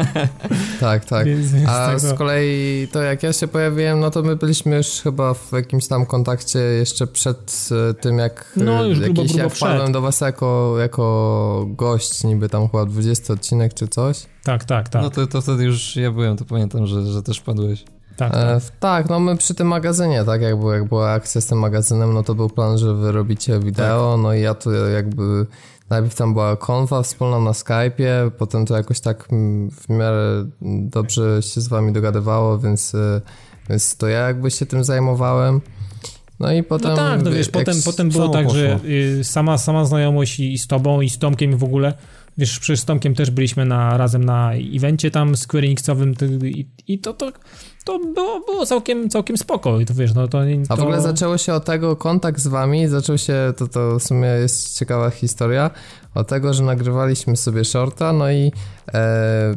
[0.80, 1.26] tak, tak.
[1.26, 1.98] Więc, więc A tego...
[2.00, 5.86] z kolei to jak ja się pojawiłem, no to my byliśmy już chyba w jakimś
[5.88, 10.00] tam kontakcie jeszcze przed e, tym, jak no, już grubo, jakiś, grubo jak wpadłem do
[10.00, 14.26] was jako, jako gość, niby tam chyba 20 odcinek czy coś.
[14.44, 15.02] Tak, tak, tak.
[15.02, 17.84] No to, to wtedy już ja byłem, to pamiętam, że, że też padłeś.
[18.16, 18.42] Tak, tak.
[18.42, 21.58] E, tak, no my przy tym magazynie, tak, jak, było, jak była akcja z tym
[21.58, 24.22] magazynem, no to był plan, że wy robicie wideo, tak.
[24.22, 25.46] no i ja tu jakby
[25.90, 29.28] najpierw tam była konfa wspólna na Skype'ie, potem to jakoś tak
[29.72, 30.44] w miarę
[30.82, 33.20] dobrze się z wami dogadywało, więc, e,
[33.68, 35.60] więc to ja jakby się tym zajmowałem.
[36.40, 36.90] No i potem...
[36.90, 38.58] No tak, no wiesz, potem, potem było tak, poszło.
[38.58, 41.94] że y, sama, sama znajomość i z tobą i z Tomkiem w ogóle,
[42.38, 46.98] wiesz, przecież z Tomkiem też byliśmy na, razem na evencie tam Square Enixowym i, i
[46.98, 47.32] to, to,
[47.84, 50.44] to było, było całkiem, całkiem spoko i to wiesz, no to, to...
[50.68, 54.02] A w ogóle zaczęło się od tego, kontakt z wami, zaczął się, to, to w
[54.02, 55.70] sumie jest ciekawa historia,
[56.14, 58.52] od tego, że nagrywaliśmy sobie shorta, no i
[58.94, 59.56] e,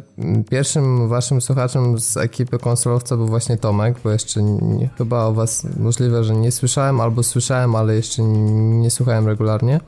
[0.50, 5.66] pierwszym waszym słuchaczem z ekipy konsolowca był właśnie Tomek, bo jeszcze nie, chyba o was
[5.76, 8.40] możliwe, że nie słyszałem, albo słyszałem, ale jeszcze nie,
[8.78, 9.80] nie słuchałem regularnie.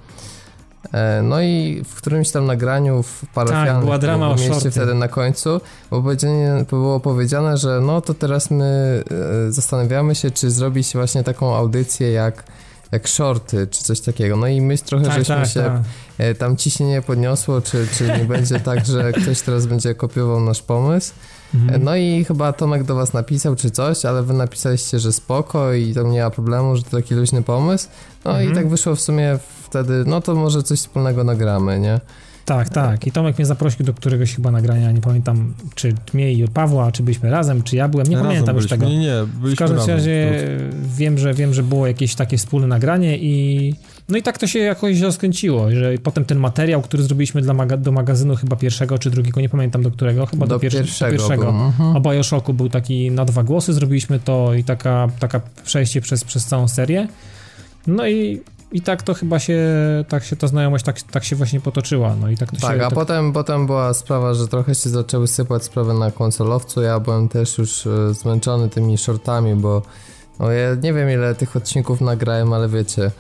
[0.93, 4.95] E, no i w którymś tam nagraniu w parafialnym tak, była drama o mieście wtedy
[4.95, 9.03] na końcu było powiedziane, było powiedziane, że no to teraz my
[9.49, 12.45] e, zastanawiamy się, czy zrobić właśnie taką audycję jak,
[12.93, 14.37] jak shorty, czy coś takiego.
[14.37, 15.83] No i my trochę tak, żeśmy tak, się
[16.19, 16.39] tak.
[16.39, 21.15] tam ciśnienie podniosło, czy, czy nie będzie tak, że ktoś teraz będzie kopiował nasz pomysł.
[21.55, 21.85] Mhm.
[21.85, 25.95] No i chyba Tomek do was napisał czy coś, ale wy napisaliście, że spoko i
[25.95, 27.89] to nie ma problemu, że to taki luźny pomysł.
[28.25, 28.53] No mhm.
[28.53, 32.01] i tak wyszło w sumie wtedy, no to może coś wspólnego nagramy, nie?
[32.45, 33.07] Tak, tak.
[33.07, 37.03] I Tomek mnie zaprosił do któregoś chyba nagrania, nie pamiętam, czy mnie i Pawła, czy
[37.03, 38.77] byliśmy razem, czy ja byłem, nie razem pamiętam byliśmy.
[38.77, 38.93] już tego.
[38.93, 40.31] Nie, nie, byliśmy W każdym razie
[40.97, 43.75] wiem, że wiem, że było jakieś takie wspólne nagranie i
[44.13, 47.77] no i tak to się jakoś rozkręciło, że potem ten materiał, który zrobiliśmy dla maga
[47.77, 51.13] do magazynu chyba pierwszego czy drugiego, nie pamiętam do którego, chyba do, do pierwsze, pierwszego.
[51.13, 51.49] Do pierwszego.
[51.49, 51.97] Mhm.
[51.97, 56.47] O Bioshocku był taki na dwa głosy, zrobiliśmy to i taka, taka przejście przez, przez
[56.47, 57.09] całą serię.
[57.87, 58.41] No i
[58.73, 59.59] i tak to chyba się,
[60.09, 62.87] tak się ta znajomość tak, tak się właśnie potoczyła, no i tak to tak, się...
[62.87, 62.95] a tak...
[62.95, 67.59] potem, potem była sprawa, że trochę się zaczęły sypać sprawy na konsolowcu, ja byłem też
[67.59, 69.83] już e, zmęczony tymi shortami, bo
[70.41, 73.11] no ja nie wiem ile tych odcinków nagrałem, ale wiecie,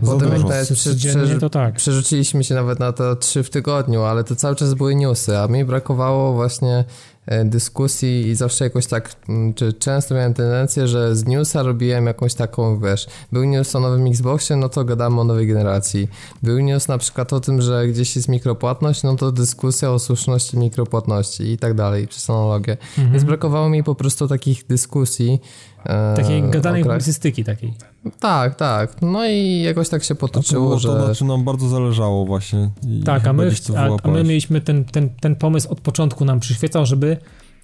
[0.00, 0.48] Potem dużo.
[0.48, 1.74] nawet to tak.
[1.74, 5.48] przerzuciliśmy się nawet na to trzy w tygodniu, ale to cały czas były newsy, a
[5.48, 6.84] mi brakowało właśnie
[7.26, 12.06] e, dyskusji i zawsze jakoś tak, mm, czy często miałem tendencję, że z newsa robiłem
[12.06, 16.08] jakąś taką, wiesz, był news o nowym Xboxie, no to gadamy o nowej generacji.
[16.42, 20.58] Był news na przykład o tym, że gdzieś jest mikropłatność, no to dyskusja o słuszności
[20.58, 22.76] mikropłatności i tak dalej, przez analogię.
[22.98, 23.12] Mhm.
[23.12, 25.40] Więc brakowało mi po prostu takich dyskusji.
[25.86, 27.74] e, Takiej gadanej publicystyki takiej.
[28.20, 29.02] Tak, tak.
[29.02, 30.88] No i jakoś tak się potoczyło, było, że...
[30.88, 32.70] to znaczy nam bardzo zależało właśnie.
[32.88, 36.40] I Tak, a my, a, a my mieliśmy ten, ten, ten pomysł od początku nam
[36.40, 37.16] przyświecał, żeby,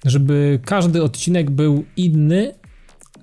[0.05, 2.53] żeby każdy odcinek był inny,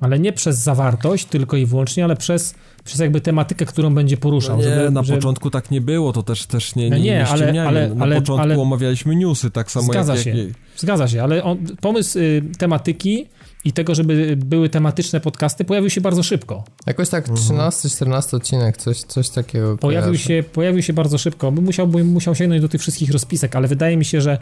[0.01, 4.57] ale nie przez zawartość tylko i wyłącznie, ale przez, przez jakby tematykę, którą będzie poruszał.
[4.57, 7.03] No nie, żeby, na że- początku tak nie było, to też, też nie, No nie,
[7.03, 10.31] nie, nie, ale- ale- Na ale- początku ale- omawialiśmy newsy, tak samo Zgadza jak, się.
[10.31, 10.49] jak...
[10.77, 13.27] Zgadza się, ale on, pomysł y, tematyki
[13.65, 16.65] i tego, żeby były tematyczne podcasty pojawił się bardzo szybko.
[16.87, 17.71] Jakoś tak Mhm.
[17.71, 19.79] 13-14 odcinek, coś, coś takiego.
[19.79, 21.63] Pojawił się, pojawił się bardzo szybko, bo
[22.05, 24.39] musiał, sięgnąć do tych wszystkich rozpisek, ale wydaje mi się, że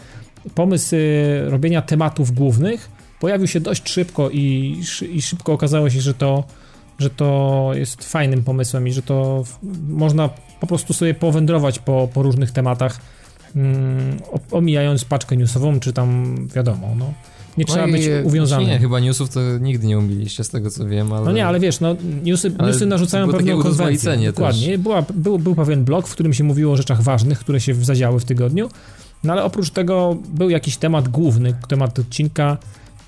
[0.54, 4.76] pomysł y, robienia tematów głównych pojawił się dość szybko i,
[5.12, 6.44] i szybko okazało się, że to,
[6.98, 9.44] że to jest fajnym pomysłem i że to
[9.88, 10.30] można
[10.60, 13.00] po prostu sobie powędrować po, po różnych tematach,
[13.56, 14.16] mm,
[14.50, 17.12] omijając paczkę newsową, czy tam wiadomo, no.
[17.56, 18.68] Nie No trzeba być e, uwiązanym.
[18.68, 21.24] Nie, chyba newsów to nigdy nie umiliście, z tego co wiem, ale...
[21.24, 24.32] No nie, ale wiesz, no, newsy, Ale newsy narzucają pewną konwencję.
[24.32, 24.78] Dokładnie.
[24.78, 28.20] Była, był, był pewien blog, w którym się mówiło o rzeczach ważnych, które się zadziały
[28.20, 28.68] w tygodniu,
[29.24, 32.56] no ale oprócz tego był jakiś temat główny, temat odcinka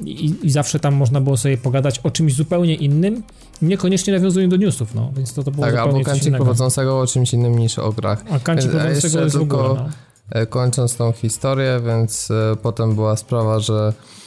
[0.00, 3.22] i, i zawsze tam można było sobie pogadać o czymś zupełnie innym,
[3.62, 7.06] niekoniecznie nawiązując do newsów, no, więc to, to było Tak, zupełnie albo kancik prowadzącego o
[7.06, 8.24] czymś innym niż o grach.
[8.30, 9.88] A kancik A prowadzącego jest w ogóle, tylko- no.
[10.30, 14.23] E, Kończąc tą historię, więc e, potem była sprawa, że e,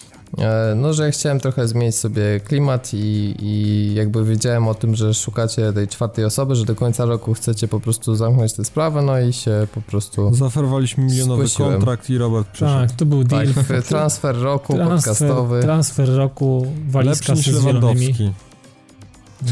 [0.75, 5.13] no, że ja chciałem trochę zmienić sobie klimat i, i jakby wiedziałem o tym, że
[5.13, 9.19] szukacie tej czwartej osoby, że do końca roku chcecie po prostu zamknąć tę sprawę, no
[9.19, 11.71] i się po prostu Zaoferowaliśmy milionowy Zgłosiłem.
[11.71, 12.71] kontrakt i Robert przyszedł.
[12.87, 13.47] Tak, to był deal.
[13.53, 15.61] tak, transfer roku podcastowy.
[15.61, 17.73] transfer roku, walizka Lepszy z niż zielonymi.
[17.83, 18.31] Lewandowski.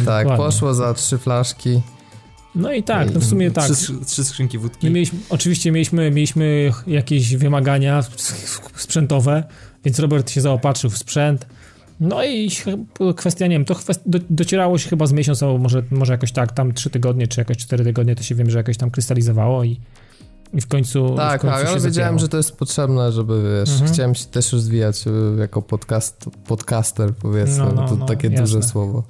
[0.06, 0.46] Tak, Dokładnie.
[0.46, 1.82] poszło za trzy flaszki.
[2.56, 3.72] No i tak, no w sumie tak.
[3.72, 4.88] Trzy, trzy skrzynki wódki.
[4.88, 8.04] My mieliśmy, oczywiście mieliśmy, mieliśmy jakieś wymagania
[8.76, 9.44] sprzętowe,
[9.86, 11.46] więc Robert się zaopatrzył w sprzęt.
[12.00, 12.52] No i
[13.16, 16.52] kwestia, nie wiem, to kwest- docierało się chyba z miesiąc, albo może, może jakoś tak,
[16.52, 19.80] tam trzy tygodnie, czy jakoś cztery tygodnie, to się wiem, że jakoś tam krystalizowało i,
[20.54, 23.44] i w końcu Tak, w końcu tak, się ale wiedziałem, że to jest potrzebne, żeby
[23.60, 23.94] wiesz, Mhm.
[23.94, 28.42] chciałem się też rozwijać y, jako podcast, podcaster, powiedzmy, No, no, to no, takie jasne.
[28.46, 29.04] duże słowo.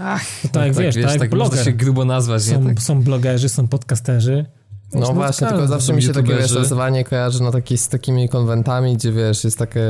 [0.00, 1.64] Ach, To tak jak wiesz, tak jak tak można bloger.
[1.64, 2.54] się grubo nazwać, nie?
[2.54, 2.80] Są, Tak?
[2.80, 4.46] są blogerzy, są podcasterzy.
[4.94, 9.12] No właśnie, tylko zawsze mi się takie nazywanie kojarzy na taki, z takimi konwentami, gdzie
[9.12, 9.80] wiesz, jest taka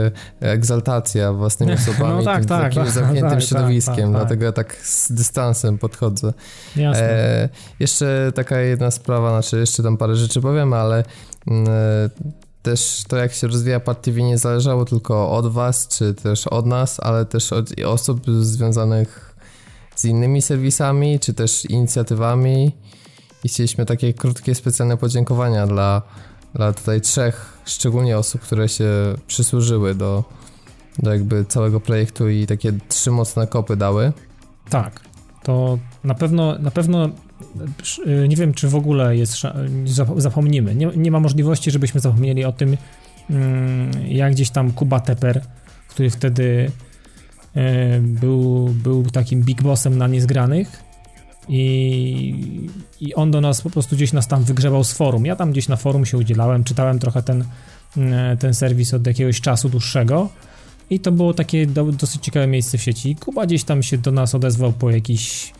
[0.40, 4.12] egzaltacja własnymi osobami, No tak, tym tak, takim tak, zamkniętym tak, środowiskiem, tak, tak.
[4.12, 6.32] dlatego ja tak z dystansem podchodzę.
[6.76, 7.10] Jasne.
[7.10, 7.48] E,
[7.80, 11.04] jeszcze taka jedna sprawa, znaczy jeszcze tam parę rzeczy powiem, ale
[11.46, 12.10] mm, e,
[12.62, 16.66] też to jak się rozwija Pad TV nie zależało tylko od was, czy też od
[16.66, 19.34] nas, ale też od osób związanych
[19.96, 22.72] z innymi serwisami, czy też inicjatywami
[23.44, 26.02] i chcieliśmy takie krótkie, specjalne podziękowania dla,
[26.54, 28.90] dla tutaj trzech, szczególnie osób, które się
[29.26, 30.24] przysłużyły do,
[30.98, 34.12] do jakby całego projektu i takie trzy mocne kopy dały.
[34.70, 35.00] Tak,
[35.42, 37.10] to na pewno, na pewno
[38.06, 39.34] y, nie wiem, czy w ogóle jest,
[40.16, 40.74] zapomnimy.
[40.74, 42.76] Nie, nie ma możliwości, żebyśmy zapomnieli o tym,
[43.30, 45.44] mm, jak gdzieś tam Kuba Teper,
[45.88, 46.70] który wtedy
[47.56, 50.89] y, był, był takim big bossem na niezgranych
[51.52, 52.34] i,
[53.00, 55.26] i on do nas po prostu gdzieś nas tam wygrzebał z forum.
[55.26, 59.40] Ja tam gdzieś na forum się udzielałem, czytałem trochę ten, y, ten serwis od jakiegoś
[59.40, 60.28] czasu dłuższego.
[60.90, 63.16] I to było takie do, dosyć ciekawe miejsce w sieci.
[63.16, 65.52] Kuba gdzieś tam się do nas odezwał po jakiś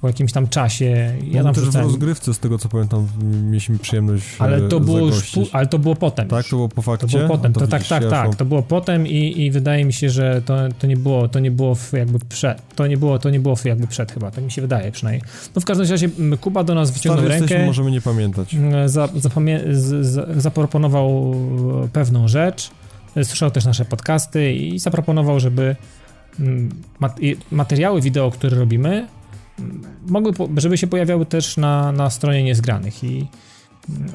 [0.00, 1.14] po jakimś tam czasie.
[1.30, 3.06] Ja tam też w rozgrywce, z tego co pamiętam,
[3.50, 5.48] mieliśmy przyjemność ale to e, było już zagościć.
[5.52, 6.28] ale to było potem.
[6.28, 7.06] Tak, to było po fakcie?
[7.06, 9.50] To było potem, No to, tak, widzisz, tak, ja tak, to było potem i, i
[9.50, 12.96] wydaje mi się, że to, to nie było, to nie było jakby przed, to nie
[12.96, 15.22] było, to nie było jakby przed chyba, tak mi się wydaje przynajmniej.
[15.54, 16.08] No w każdym razie
[16.40, 18.56] Kuba do nas wyciągnął Stary rękę, jesteśmy, możemy nie pamiętać.
[18.86, 21.34] za, zapamię- z, z, zaproponował
[21.84, 22.70] e, pewną rzecz,
[23.16, 25.76] e, słyszał też nasze podcasty i zaproponował, żeby
[27.50, 29.06] materiały wideo, które robimy,
[30.06, 33.26] mogły, żeby się pojawiały też na, na stronie niezgranych i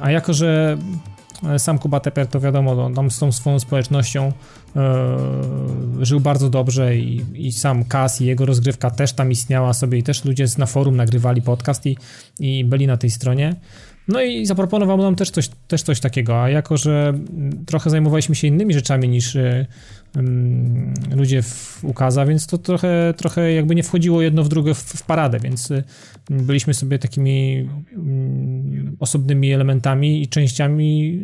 [0.02, 0.78] a jako, że
[1.50, 4.32] e, sam Kuba Teper, to wiadomo, on tam z tą swoją społecznością
[4.76, 5.18] e,
[6.02, 10.04] żył bardzo dobrze i, i sam Kas i jego rozgrywka też tam istniała sobie i
[10.04, 11.98] też ludzie na forum nagrywali podcast i,
[12.40, 13.56] i byli na tej stronie.
[14.12, 18.36] No i zaproponował nam też coś, też coś takiego, a jako, że mm, trochę zajmowaliśmy
[18.36, 19.66] się innymi rzeczami niż y,
[20.18, 24.78] ym, ludzie w Ukaza, więc to trochę, trochę jakby nie wchodziło jedno w drugie w,
[24.78, 25.84] w paradę, więc y,
[26.30, 31.20] byliśmy sobie takimi mm, osobnymi elementami i częściami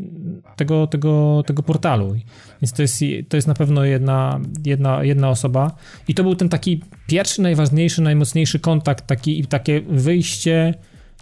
[0.55, 2.15] tego, tego, tego portalu.
[2.61, 5.75] Więc to jest, to jest na pewno jedna, jedna, jedna osoba.
[6.07, 10.73] I to był ten taki pierwszy, najważniejszy, najmocniejszy kontakt, taki, takie wyjście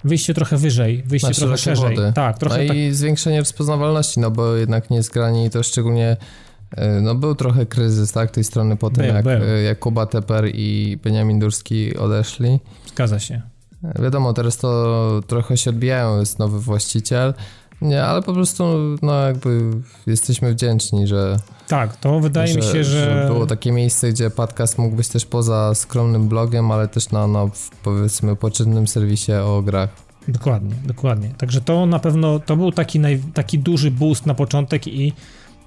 [0.03, 1.95] wyjście trochę wyżej, wyjście Na trochę szerzej.
[1.95, 2.11] wody.
[2.15, 2.77] Tak, trochę no tak.
[2.77, 6.17] i zwiększenie rozpoznawalności, no bo jednak niezgrani to szczególnie
[6.71, 9.33] e, no był trochę kryzys, tak, tej strony po tym, Był, jak, był.
[9.43, 12.59] e, jak Kuba Teper i Beniamin Durski odeszli.
[12.87, 13.41] Zgadza się.
[13.83, 17.33] E, Wiadomo, teraz to trochę się odbijają, jest nowy właściciel,
[17.81, 18.63] nie, ale po prostu,
[19.01, 19.71] no jakby
[20.07, 23.23] jesteśmy wdzięczni, że, Tak, to wydaje mi się, że...
[23.27, 27.49] było takie miejsce, gdzie podcast mógł być też poza skromnym blogiem, ale też na, na
[27.83, 29.89] powiedzmy poczynnym serwisie o grach.
[30.27, 31.29] Dokładnie, dokładnie.
[31.37, 35.13] Także to na pewno, to był taki, naj, taki duży boost na początek i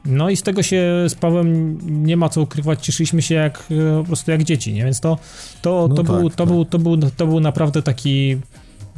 [0.05, 3.99] no i z tego się z Pawłem nie ma co ukrywać, cieszyliśmy się jak e,
[3.99, 4.85] po prostu jak dzieci, nie?
[4.85, 5.18] Więc to,
[5.62, 6.47] to, No to, tak, był, to, tak.
[6.47, 8.37] był, to, był, to był naprawdę taki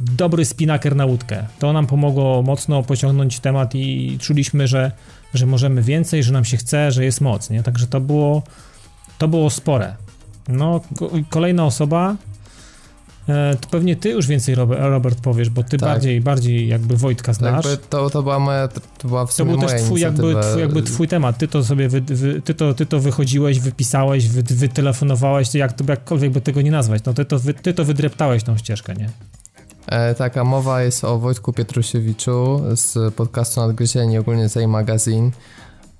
[0.01, 1.45] dobry spinaker na łódkę.
[1.59, 4.91] To nam pomogło mocno pociągnąć temat i czuliśmy, że,
[5.33, 7.63] że możemy więcej, że nam się chce, że jest moc, nie?
[7.63, 8.43] Także to było,
[9.17, 9.95] to było spore.
[10.47, 12.15] No, ko- kolejna osoba,
[13.29, 15.89] e, to pewnie ty już więcej, Robert, powiesz, bo ty Tak.
[15.89, 17.65] bardziej, bardziej jakby Wojtka znasz.
[17.65, 20.35] Jakby to, to była moja, to była w To sumie był moja też twój jakby,
[20.41, 21.37] twój, jakby twój temat.
[21.37, 25.73] Ty to sobie, wy, wy, ty, to, ty to wychodziłeś, wypisałeś, wy, wytelefonowałeś, to jak
[25.73, 27.03] to jakkolwiek by tego nie nazwać.
[27.05, 29.09] No ty to, wy, ty to wydreptałeś tą ścieżkę, nie?
[29.87, 35.31] E, tak, a mowa jest o Wojtku Pietrusiewiczu z podcastu Nadgryzieni, ogólnie z Magazine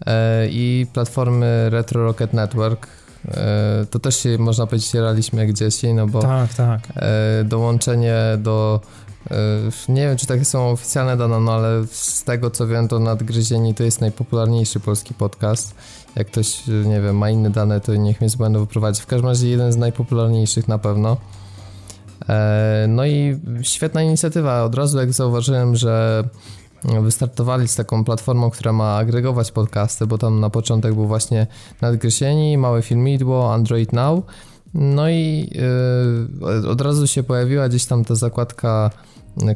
[0.05, 2.87] e, i platformy Retro Rocket Network.
[3.27, 6.81] E, to też się, można powiedzieć, jaraliśmy jak dzieci, no bo Tak, tak.
[7.43, 8.81] dołączenie do
[9.89, 13.75] nie wiem, czy takie są oficjalne dane, no ale z tego co wiem, to Nadgryzieni
[13.75, 15.75] to jest najpopularniejszy polski podcast.
[16.15, 19.01] Jak ktoś, nie wiem, ma inne dane, to niech mnie z błędu wyprowadzi.
[19.01, 21.17] W każdym razie jeden z najpopularniejszych na pewno.
[22.31, 24.63] E, No i świetna inicjatywa.
[24.63, 26.23] Od razu jak zauważyłem, że
[27.01, 31.47] wystartowali z taką platformą, która ma agregować podcasty, bo tam na początek był właśnie
[31.81, 34.25] Nadgryzieni, Małe Filmidło, Android Now.
[34.73, 35.49] No i
[36.63, 38.89] y, od razu się pojawiła gdzieś tam ta zakładka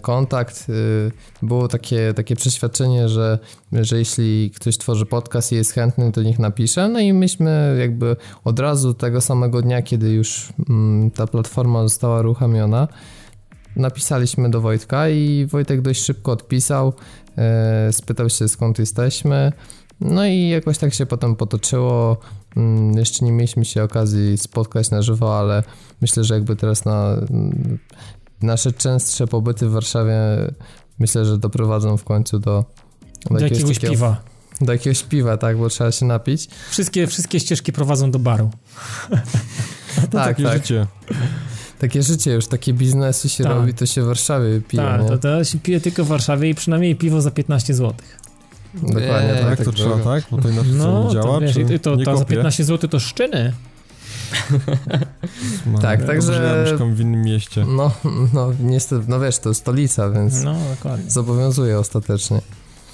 [0.02, 0.66] kontakt.
[0.70, 1.12] y,
[1.42, 3.40] Było takie, takie przeświadczenie, że,
[3.72, 6.90] że jeśli ktoś tworzy podcast i jest chętny, to niech napisze.
[6.90, 12.20] No i myśmy jakby od razu tego samego dnia, kiedy już mm, ta platforma została
[12.20, 12.88] uruchomiona,
[13.76, 16.94] napisaliśmy do Wojtka i Wojtek dość szybko odpisał,
[17.38, 19.52] e, spytał się skąd jesteśmy.
[20.02, 22.18] No i jakoś tak się potem potoczyło.
[22.58, 25.64] Mm, Jeszcze nie mieliśmy się okazji spotkać na żywo, ale
[26.02, 27.16] myślę, że jakby teraz na
[28.42, 30.14] nasze częstsze pobyty w Warszawie
[31.00, 32.66] myślę, że doprowadzą w końcu do,
[33.32, 34.22] Do jakiegoś takiego- piwa.
[34.62, 36.48] Do jakiegoś piwa, tak, bo trzeba się napić.
[36.70, 38.50] Wszystkie, wszystkie ścieżki prowadzą do baru.
[39.96, 40.54] tak, Takie tak.
[40.54, 40.88] życie.
[41.80, 43.54] Takie życie już, takie biznesy się Tak.
[43.54, 45.08] robi, to się w Warszawie pije, tak, nie?
[45.08, 47.94] to, to się pije tylko w Warszawie i przynajmniej piwo za 15 zł.
[48.74, 49.50] Dokładnie Eee, tak.
[49.50, 50.24] Jak to tak trzeba, tak?
[50.32, 52.36] Bo to inaczej No, nie działa, to wiesz, czy i to, nie to za kopie?
[52.36, 53.54] 15 zł to szczyny.
[55.82, 57.66] Tak, Ja także- Ja mieszkam w innym mieście.
[57.68, 57.92] No,
[58.34, 61.12] no niestety, no wiesz, to stolica, więc No, dokładnie.
[61.12, 62.42] zobowiązuje ostatecznie.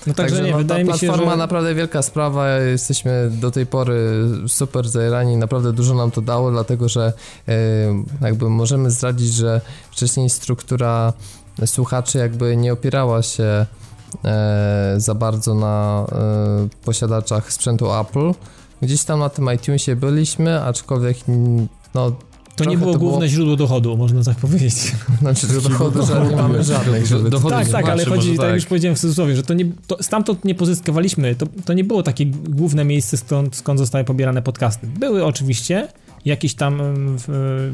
[0.08, 1.38] No także, nie, no, wydaje ta mi się, platforma że...
[1.38, 6.90] naprawdę wielka sprawa, jesteśmy do tej pory super zajerani, naprawdę dużo nam to dało, dlatego
[6.90, 7.14] że
[7.48, 7.54] e,
[8.22, 11.14] jakby możemy zdradzić, że wcześniej struktura
[11.66, 13.66] słuchaczy jakby nie opierała się
[14.26, 18.32] e, za bardzo na e, posiadaczach sprzętu Apple.
[18.82, 21.18] Gdzieś tam na tym iTunesie byliśmy, aczkolwiek
[21.94, 22.12] no,
[22.56, 24.74] To nie było to było- główne źródło dochodu, można tak powiedzieć.
[25.22, 27.30] znaczy że dochodu, że nie mamy żadnych, żeby...
[27.30, 28.56] Dochody tak, tak, ale chodzi, tak jak tak.
[28.56, 32.04] już powiedziałem w cudzysłowie, że to nie, to, stamtąd nie pozyskiwaliśmy, to, to nie było
[32.04, 34.88] takie główne miejsce, skąd, skąd zostały pobierane podcasty.
[34.88, 35.88] Były oczywiście
[36.26, 36.78] jakieś tam
[37.18, 37.26] w,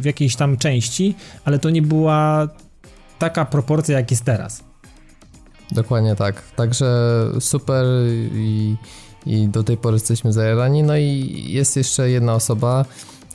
[0.02, 1.15] w jakiejś tam części,
[1.46, 2.48] ale to nie była
[3.20, 4.63] taka proporcja, jak jest teraz.
[5.72, 6.41] Dokładnie tak.
[6.56, 6.86] Także
[7.39, 7.86] super
[8.34, 8.76] i,
[9.28, 10.84] i do tej pory jesteśmy zajarani.
[10.84, 12.86] No i jest jeszcze jedna osoba,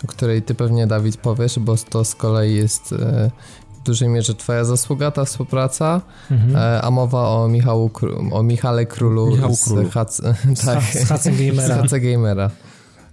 [0.05, 3.31] o której ty pewnie, Dawid, powiesz, bo to z kolei jest e,
[3.81, 6.57] w dużej mierze twoja zasługa, ta współpraca, Mhm.
[6.57, 7.91] e, a mowa o Michału,
[8.33, 9.91] o Michale Królu Michał z, Królu.
[9.91, 10.21] Hac,
[10.67, 11.83] tak, z z Gamera.
[11.83, 12.51] HC Gamera.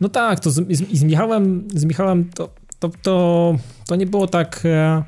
[0.02, 2.50] No tak, to z, z, i z Michałem, z Michałem to,
[2.80, 3.56] to, to,
[3.88, 4.62] to nie było tak.
[4.66, 5.04] E,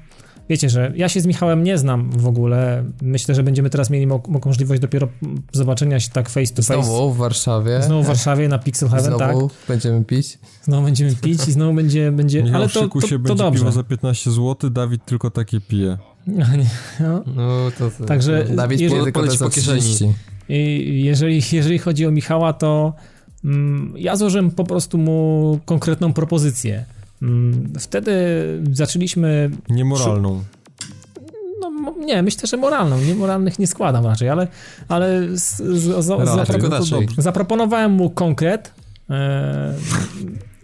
[0.52, 2.84] wiecie, że ja się z Michałem nie znam w ogóle.
[3.02, 5.08] Myślę, że będziemy teraz mieli mo- mo- możliwość dopiero
[5.52, 6.84] zobaczenia się tak face to face.
[6.84, 7.82] Znowu w Warszawie.
[7.84, 9.32] Znowu w Warszawie na Pixel Heaven, tak.
[9.32, 10.40] Znowu będziemy pić.
[10.64, 12.12] Znowu będziemy pić i znowu będzie.
[12.12, 13.60] będzie Michał ale w to, szyku to, się to będzie dobrze.
[13.60, 15.98] piwo za 15 zł, Dawid tylko takie pije.
[16.28, 16.66] No, nie,
[17.00, 17.24] no.
[17.36, 19.82] No to, to Także Dawid jeżeli, powie tylko po kieszeni.
[19.82, 20.14] 30.
[20.50, 22.94] i jeżeli, jeżeli chodzi o Michała, to
[23.46, 26.86] mm, ja złożyłem po prostu mu konkretną propozycję.
[27.22, 28.14] Mm, wtedy
[28.72, 30.44] zaczęliśmy Niemoralną.
[31.62, 33.02] No, nie, myślę, że moralną.
[33.02, 34.48] Niemoralnych nie składam raczej, ale,
[34.88, 37.08] ale z, z, z, Raczej, raczej.
[37.18, 38.74] zaproponowałem mu konkret.
[39.10, 39.74] E,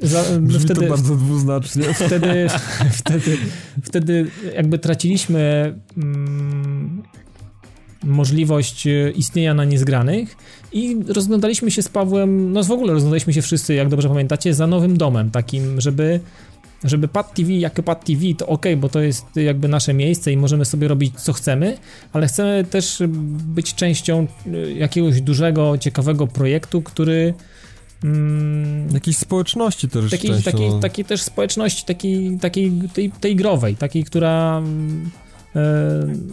[0.02, 1.94] za, Brzmi wtedy, to bardzo dwuznacznie.
[1.94, 2.48] wtedy,
[3.00, 3.38] wtedy,
[3.84, 7.04] wtedy jakby traciliśmy mm,
[8.04, 10.36] możliwość e, istnienia na niezgranych
[10.78, 14.68] i rozglądaliśmy się z Pawłem, no w ogóle rozglądaliśmy się wszyscy, jak dobrze pamiętacie, za
[14.68, 16.20] nowym domem, takim, żeby
[16.84, 20.38] żeby Pad TV jako Pad TV to ok, bo to jest jakby nasze miejsce i
[20.38, 21.78] możemy sobie robić co chcemy,
[22.14, 27.34] ale chcemy też być częścią e, jakiegoś dużego, ciekawego projektu, który
[28.04, 34.04] mm, Jakiejś społeczności też takiej, takiej, takiej też społeczności, takiej, takiej tej, tej growej, takiej,
[34.04, 35.10] która mm,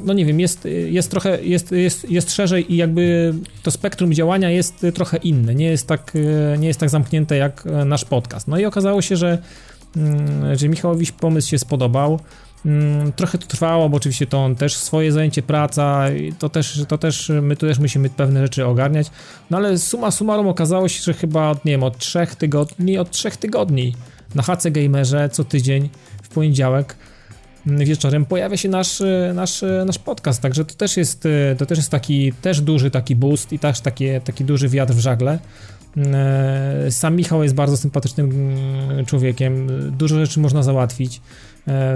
[0.05, 4.51] no nie wiem, jest, jest trochę, jest, jest, jest szerzej i jakby to spektrum działania
[4.51, 6.13] jest trochę inne, nie jest tak,
[6.55, 8.49] e, nie jest tak zamknięte jak e, nasz podcast.
[8.49, 9.39] No i okazało się, że,
[9.97, 12.21] mm, że Michałowi pomysł się spodobał.
[12.67, 16.05] Mm, Trochę to trwało, bo oczywiście to on też swoje zajęcie, praca,
[16.39, 19.11] to też, to też my tu też musimy pewne rzeczy ogarniać.
[19.51, 23.37] No ale suma summarum okazało się, że chyba nie wiem, od trzech tygodni, od trzech
[23.37, 23.95] tygodni
[24.35, 25.89] na HC Gamerze co tydzień
[26.23, 26.97] w poniedziałek
[27.67, 31.67] wieczorem pojawia się nasz, e, nasz, e, nasz podcast, także to też jest, e, to
[31.67, 35.39] też jest taki też duży taki boost i też takie, taki duży wiatr w żagle.
[35.97, 39.67] E, Sam Michał jest bardzo sympatycznym mm, człowiekiem,
[39.99, 41.21] dużo rzeczy można załatwić.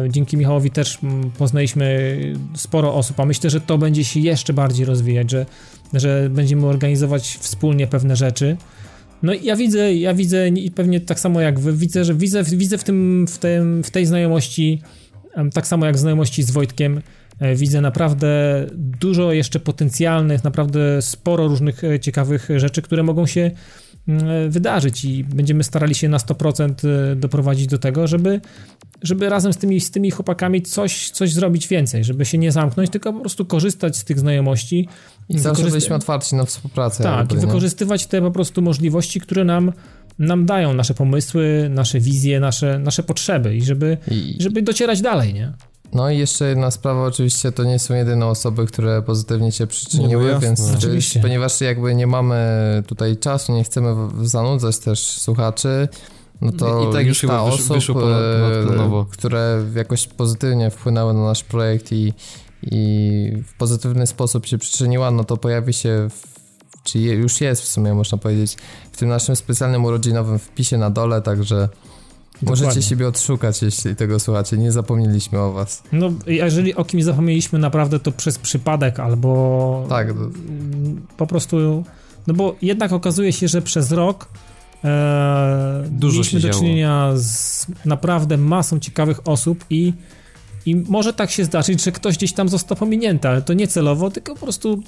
[0.09, 2.17] Dzięki Michałowi też mm, poznaliśmy
[2.55, 5.47] sporo osób, a myślę, że to będzie się jeszcze bardziej rozwijać, że,
[5.93, 8.57] że będziemy organizować wspólnie pewne rzeczy.
[9.23, 12.43] No i ja widzę, ja widzę i pewnie tak samo jak wy, widzę, że widzę,
[12.43, 14.83] widzę w, tym, w, tym, w tej znajomości,
[15.53, 17.03] tak samo jak znajomości z Wojtkiem,
[17.39, 18.29] e, widzę naprawdę
[18.75, 23.51] dużo jeszcze potencjalnych, naprawdę sporo różnych e, ciekawych rzeczy, które mogą się
[24.09, 28.41] mm, wydarzyć i będziemy starali się na 100% e, doprowadzić do tego, żeby,
[29.03, 32.91] żeby razem z tymi, z tymi chłopakami coś, coś zrobić więcej, żeby się nie zamknąć,
[32.91, 34.89] tylko po prostu korzystać z tych znajomości.
[35.29, 37.03] I zawsze byliśmy otwarci na współpracę.
[37.03, 39.73] tak, i wykorzystywać te po prostu możliwości, które nam,
[40.19, 45.35] nam dają nasze pomysły, nasze wizje, nasze, nasze potrzeby i żeby, I, żeby docierać dalej,
[45.35, 45.53] nie?
[45.93, 50.23] No i jeszcze jedna sprawa, oczywiście to nie są jedyne osoby, które pozytywnie się przyczyniły,
[50.25, 50.47] No, jasne.
[50.47, 51.21] więc Oczywiście.
[51.21, 52.37] ponieważ jakby nie mamy
[52.87, 55.89] tutaj czasu, nie chcemy zanudzać też słuchaczy,
[56.41, 59.05] no to I tak już chyba osób, wyszło ponad- e, ponadplanowo.
[59.05, 62.13] które jakoś pozytywnie wpłynęły na nasz projekt i,
[62.63, 66.38] i w pozytywny sposób się przyczyniła, no to pojawi się, w,
[66.85, 68.57] czy już jest w sumie można powiedzieć,
[68.93, 71.69] w tym naszym specjalnym urodzinowym wpisie na dole, także
[72.43, 72.83] możecie Dokładnie.
[72.83, 75.83] siebie odszukać, jeśli tego słuchacie, nie zapomnieliśmy o was.
[75.93, 80.09] No, jeżeli o kimś zapomnieliśmy naprawdę, to przez przypadek albo Tak,
[81.17, 81.85] po prostu,
[82.27, 84.29] no bo jednak okazuje się, że przez rok
[84.85, 89.93] e, Dużo mieliśmy do czynienia z naprawdę masą ciekawych osób i
[90.71, 94.11] i może tak się zdarzyć, że ktoś gdzieś tam został pominięty, ale to nie celowo,
[94.11, 94.83] tylko po prostu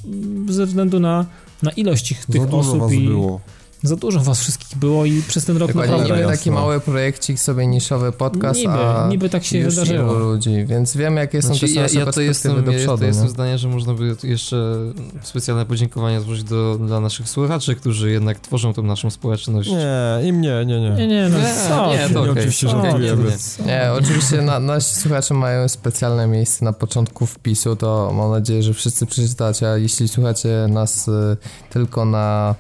[0.48, 1.26] ze względu na,
[1.62, 3.40] na ilość tych, tych Za osób i było.
[3.82, 7.40] Za dużo was wszystkich było i przez ten rok Dokładnie, naprawdę niby taki mały projekcik,
[7.40, 10.12] sobie niszowy podcast, niby, a niby tak się już wydarzyło.
[10.12, 12.98] ludzi, więc wiemy jakie są Znaczy, też ja, nasze ja to jestem, do ja przodu.
[12.98, 13.30] to jestem nie?
[13.30, 14.76] zdania, że można by jeszcze
[15.22, 19.70] specjalne podziękowania złożyć do, dla naszych słuchaczy, którzy jednak tworzą tą naszą społeczność.
[19.70, 20.90] Nie, im nie, nie, nie.
[20.90, 21.90] Nie, nie, no Nie, co?
[21.92, 22.42] nie, to Nie, okej.
[22.42, 23.30] oczywiście żartujemy.
[23.32, 23.38] ty?
[23.38, 23.64] Co?
[23.64, 28.74] Nie, oczywiście na, nasi słuchacze mają specjalne miejsce na początku wpisu, to mam nadzieję, że
[28.74, 31.36] wszyscy przeczytacie, a jeśli słuchacie nas y,
[31.70, 32.54] tylko na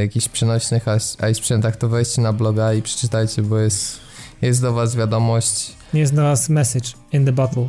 [0.00, 0.84] jakichś przenośnych
[1.26, 3.98] i- iSprzętach, to wejdźcie na bloga i przeczytajcie, bo jest,
[4.42, 7.68] jest do was wiadomość, Jest dla nas message in the battle.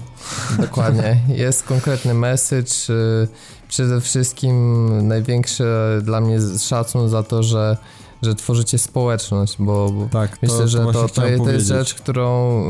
[0.60, 3.28] dokładnie, jest konkretny message, y,
[3.68, 5.66] przede wszystkim największy
[6.02, 7.78] dla mnie szacun za to, że
[8.22, 11.68] że tworzycie społeczność, bo, bo Tak, to, Myślę, że właśnie to, to, to jest powiedzieć.
[11.68, 12.64] rzecz, którą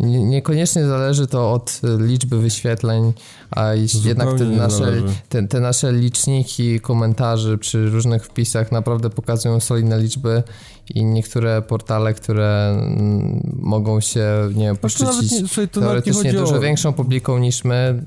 [0.00, 3.12] niekoniecznie zależy to od liczby wyświetleń,
[3.50, 4.92] a jeśli jednak te Zupełnie nasze,
[5.28, 10.42] te, te nasze liczniki komentarzy przy różnych wpisach naprawdę pokazują solidne liczby
[10.94, 16.06] i niektóre portale, które mm, mogą się, nie wiem, Znaczy, poszczycić nie, słuchaj, to nawet
[16.06, 16.60] nie teoretycznie dużo o...
[16.60, 18.02] większą publiką niż my,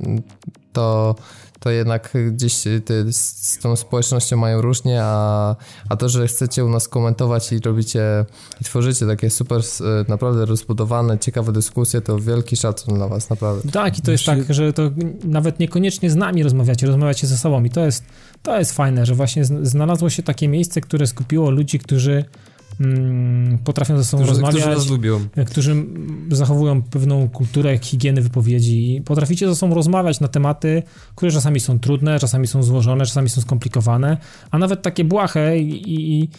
[0.74, 1.16] to,
[1.60, 2.55] to jednak gdzieś
[2.86, 5.55] ty z, tą społecznością mają różnie, a,
[5.89, 8.26] a to, że chcecie u nas komentować i robicie
[8.62, 13.72] i tworzycie takie super, s- naprawdę rozbudowane, ciekawe dyskusje, to wielki szacun dla was, naprawdę.
[13.72, 14.91] Tak, i to jest tak, że to
[15.24, 18.03] nawet niekoniecznie z nami rozmawiacie, rozmawiacie ze sobą i to jest,
[18.43, 22.26] to jest fajne, że właśnie zn- znalazło się takie miejsce, które skupiło ludzi, którzy
[23.64, 25.20] potrafią ze sobą Którzy, rozmawiać, którzy nas lubią.
[25.48, 30.84] którzy mm, zachowują pewną kulturę higieny wypowiedzi i potraficie ze sobą rozmawiać na tematy,
[31.16, 34.18] które czasami są trudne, czasami są złożone, czasami są skomplikowane,
[34.52, 36.30] a nawet takie błahe i, i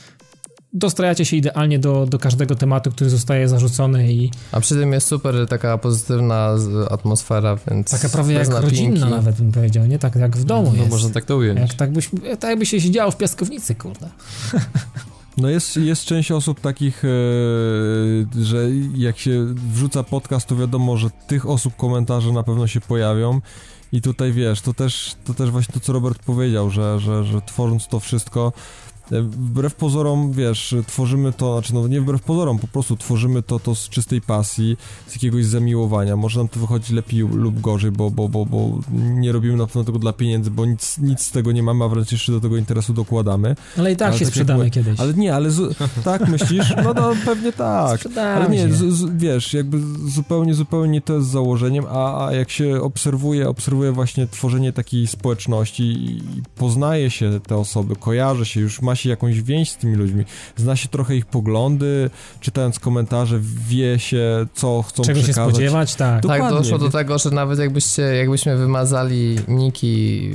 [0.72, 5.06] dostrajacie się idealnie do, do każdego tematu, który zostaje zarzucony i A przy tym jest
[5.06, 6.54] super taka pozytywna
[6.90, 8.64] atmosfera, więc taka prawie jak napinki.
[8.76, 9.98] rodzinna nawet bym powiedział, nie?
[9.98, 10.90] Tak jak w domu No jest.
[10.90, 11.60] można tak to ująć.
[11.60, 12.10] Jak tak, byś,
[12.40, 14.08] tak jakby się siedziało w piaskownicy, kurde.
[15.36, 17.08] No jest, jest część osób takich, e,
[18.42, 23.40] że jak się wrzuca podcast, to wiadomo, że tych osób komentarze na pewno się pojawią.
[23.92, 27.40] I tutaj wiesz, to też, to też właśnie to, co Robert powiedział, że, że, że
[27.42, 28.52] tworząc to wszystko,
[29.10, 33.74] wbrew pozorom, wiesz, tworzymy to, znaczy no nie wbrew pozorom, po prostu tworzymy to, to
[33.74, 36.16] z czystej pasji, z jakiegoś zamiłowania.
[36.16, 39.84] Może nam to wychodzi lepiej lub gorzej, bo, bo, bo, bo nie robimy na pewno
[39.84, 42.56] tego dla pieniędzy, bo nic, nic z tego nie mamy, a wręcz jeszcze do tego
[42.56, 43.56] interesu dokładamy.
[43.78, 45.00] Ale i tak Ale się tak sprzedamy mówię, kiedyś.
[45.00, 46.74] Ale nie, ale zu- tak myślisz?
[46.84, 48.00] No to pewnie tak.
[48.00, 49.80] Sprzedamy Ale nie, z, z, wiesz, jakby
[50.10, 55.06] zupełnie, zupełnie nie to jest założeniem, a, a jak się obserwuje, obserwuje właśnie tworzenie takiej
[55.06, 56.22] społeczności i
[56.56, 60.24] poznaje się te osoby, kojarzy się, już ma się jakąś więź z tymi ludźmi,
[60.56, 65.54] zna się trochę ich poglądy, czytając komentarze, wie się, co chcą Czego się przekazać.
[65.54, 66.22] spodziewać, tak.
[66.22, 70.30] Dokładnie, Tak, doszło do tego, że nawet jakbyście, jakbyśmy wymazali niki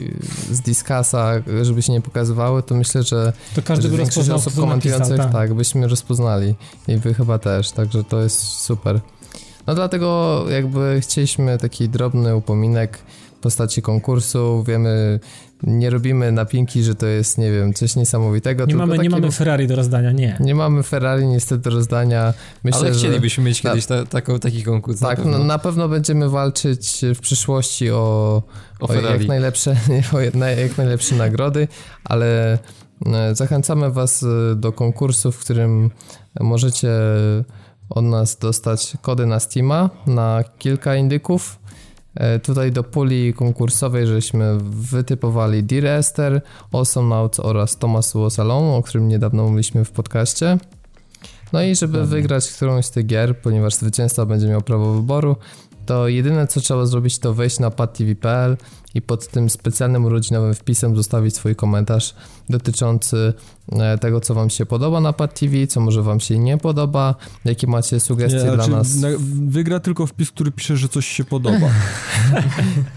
[0.51, 4.65] z Discasa, żeby się nie pokazywały, to myślę, że, To każdy by rozpoznał, osób to
[4.65, 5.31] napisał, komentujących, tak.
[5.31, 6.55] tak, byśmy rozpoznali
[6.87, 8.99] i wy chyba też, także to jest super.
[9.67, 12.97] No dlatego jakby chcieliśmy taki drobny upominek
[13.45, 15.19] postaci konkursu, wiemy,
[15.63, 19.31] nie robimy napinki, że to jest, nie wiem, coś niesamowitego, Nie tylko mamy, nie mamy
[19.31, 20.37] Ferrari do rozdania, nie.
[20.39, 22.33] nie mamy Ferrari niestety do rozdania.
[22.63, 22.99] Myślę, Ale że...
[22.99, 23.71] chcielibyśmy mieć Tak.
[23.71, 24.99] kiedyś ta, taką, taki konkurs.
[24.99, 25.37] Tak, na pewno.
[25.37, 28.43] no, na pewno będziemy walczyć w przyszłości o,
[28.79, 29.75] o o jak najlepsze,
[30.13, 31.67] o jak jak najlepsze nagrody,
[32.03, 32.53] ale
[33.05, 35.89] e, zachęcamy Was e, do konkursu, w którym
[36.39, 36.89] możecie
[37.89, 41.59] od nas dostać kody na Steama na kilka indyków.
[42.15, 46.41] E, Tutaj do puli konkursowej żeśmy wytypowali Dear Esther,
[46.71, 50.57] Awesome Notes oraz Thomas Was Alone, o którym niedawno mówiliśmy w podcaście.
[51.53, 55.35] No i żeby wygrać którąś z tych gier, ponieważ zwycięzca będzie miał prawo wyboru,
[55.85, 58.57] to jedyne co trzeba zrobić to wejść na padtv.pl
[58.93, 62.15] i pod tym specjalnym urodzinowym wpisem zostawić swój komentarz
[62.49, 63.33] dotyczący
[63.71, 67.15] e, tego, co wam się podoba na PadTV, co może wam się nie podoba,
[67.45, 68.95] jakie macie sugestie Nie, dla znaczy, nas.
[68.95, 69.07] na,
[69.47, 71.69] wygra tylko wpis, który pisze, że coś się podoba.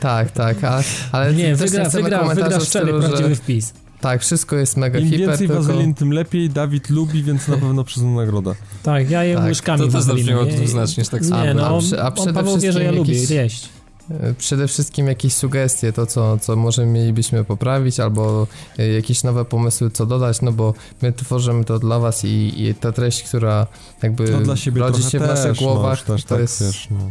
[0.00, 0.82] Tak, tak, ale,
[1.12, 3.72] ale Nie, wygra, chcemy wygra, wygra szczery, stylu, że prawdziwy wpis.
[4.00, 5.62] Tak, wszystko jest mega Im hiper, więcej tylko...
[5.62, 6.50] wazelin, tym lepiej.
[6.50, 8.54] Dawid lubi, więc na pewno przyzna nagrodę.
[8.82, 10.52] Tak, ja jem Tak, łyżkami to też zabrzmiało nie?
[10.52, 11.44] dwuznacznie, tak samo.
[11.44, 13.68] Nie, A no, przy- a przede Paweł wie, że ja wszystkim lubię jakiś- jeść.
[14.10, 18.46] E, Przede wszystkim jakieś sugestie, to co, co może mielibyśmy poprawić, albo
[18.78, 22.74] e, jakieś nowe pomysły, co dodać, no bo my tworzymy to dla was i, i
[22.74, 23.66] ta treść, która
[24.02, 24.26] jakby
[24.74, 26.62] rodzi się w naszych głowach, no, też to tak, jest...
[26.62, 27.10] wiesz, no.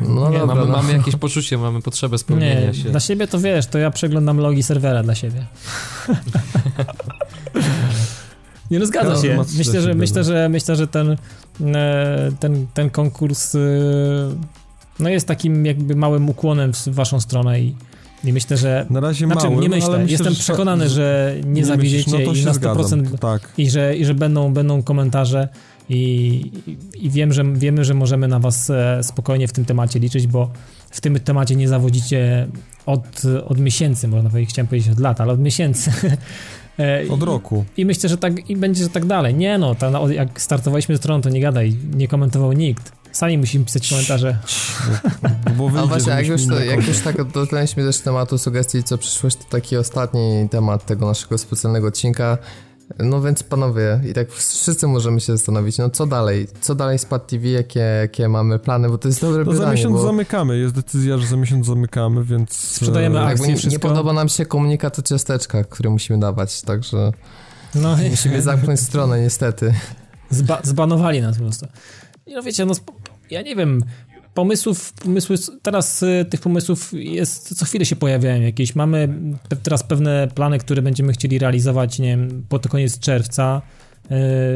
[0.00, 0.76] No Nie, dobra, mamy, no.
[0.76, 2.90] mamy jakieś poczucie, mamy potrzebę spełnienia Nie, się.
[2.90, 5.44] dla siebie to wiesz, to ja przeglądam logi serwera dla siebie.
[8.70, 9.44] Nie no, zgadza się.
[9.58, 10.24] Myślę, że, myślę, no.
[10.24, 11.16] że, myślę, że ten,
[11.74, 13.58] e, ten, ten konkurs e,
[15.00, 17.74] no jest takim jakby małym ukłonem w waszą stronę i,
[18.24, 21.34] i myślę, że Na razie znaczy, małym, nie myślę, ale myślę, jestem że- przekonany, że
[21.46, 23.52] nie, zawiedziecie myślisz, no to i się na 100% zgadzam, tak.
[23.58, 25.48] i że, i że będą, będą komentarze
[25.88, 25.96] i,
[26.66, 26.76] i,
[27.06, 30.50] i wiem, że, wiemy, że możemy na was e, spokojnie w tym temacie liczyć, bo
[30.90, 32.48] w tym temacie nie zawodzicie
[32.86, 35.90] od, od miesięcy, można powiedzieć, chciałem powiedzieć od lat, ale od miesięcy.
[36.78, 37.64] E, Od i- roku.
[37.76, 39.34] I myślę, że tak i będzie, że tak dalej.
[39.34, 42.92] Nie no, ta, no, jak startowaliśmy stroną, to nie gadaj, nie komentował nikt.
[43.12, 44.38] Sami musimy pisać komentarze.
[45.56, 48.98] Bo A wyjdzie, właśnie, jak już, to, jak już tak dotknęliśmy też tematu sugestii, co
[48.98, 52.38] przyszłość, to taki ostatni temat tego naszego specjalnego odcinka.
[52.98, 56.46] No więc panowie, i tak wszyscy możemy się zastanowić, no co dalej?
[56.60, 57.48] Co dalej z Pad TV?
[57.48, 58.88] Jakie, jakie mamy plany?
[58.88, 61.66] Bo to jest dobre No za pytanie, miesiąc bo zamykamy, jest decyzja, że za miesiąc
[61.66, 62.52] zamykamy, więc...
[62.52, 63.46] Sprzedajemy e, akcje.
[63.46, 67.12] jakby nie, nie podoba nam się komunikat o ciasteczkach, który musimy dawać, także
[67.74, 69.74] No, musimy zamknąć stronę niestety.
[70.30, 71.66] Zba zbanowali nas po prostu.
[72.26, 72.74] I No wiecie, no
[73.30, 73.84] ja nie wiem,
[74.38, 78.74] pomysłów, pomysły, teraz y, tych pomysłów jest, co chwilę się pojawiają jakieś.
[78.74, 79.08] Mamy
[79.62, 83.62] teraz pewne plany, które będziemy chcieli realizować, nie wiem, pod koniec czerwca.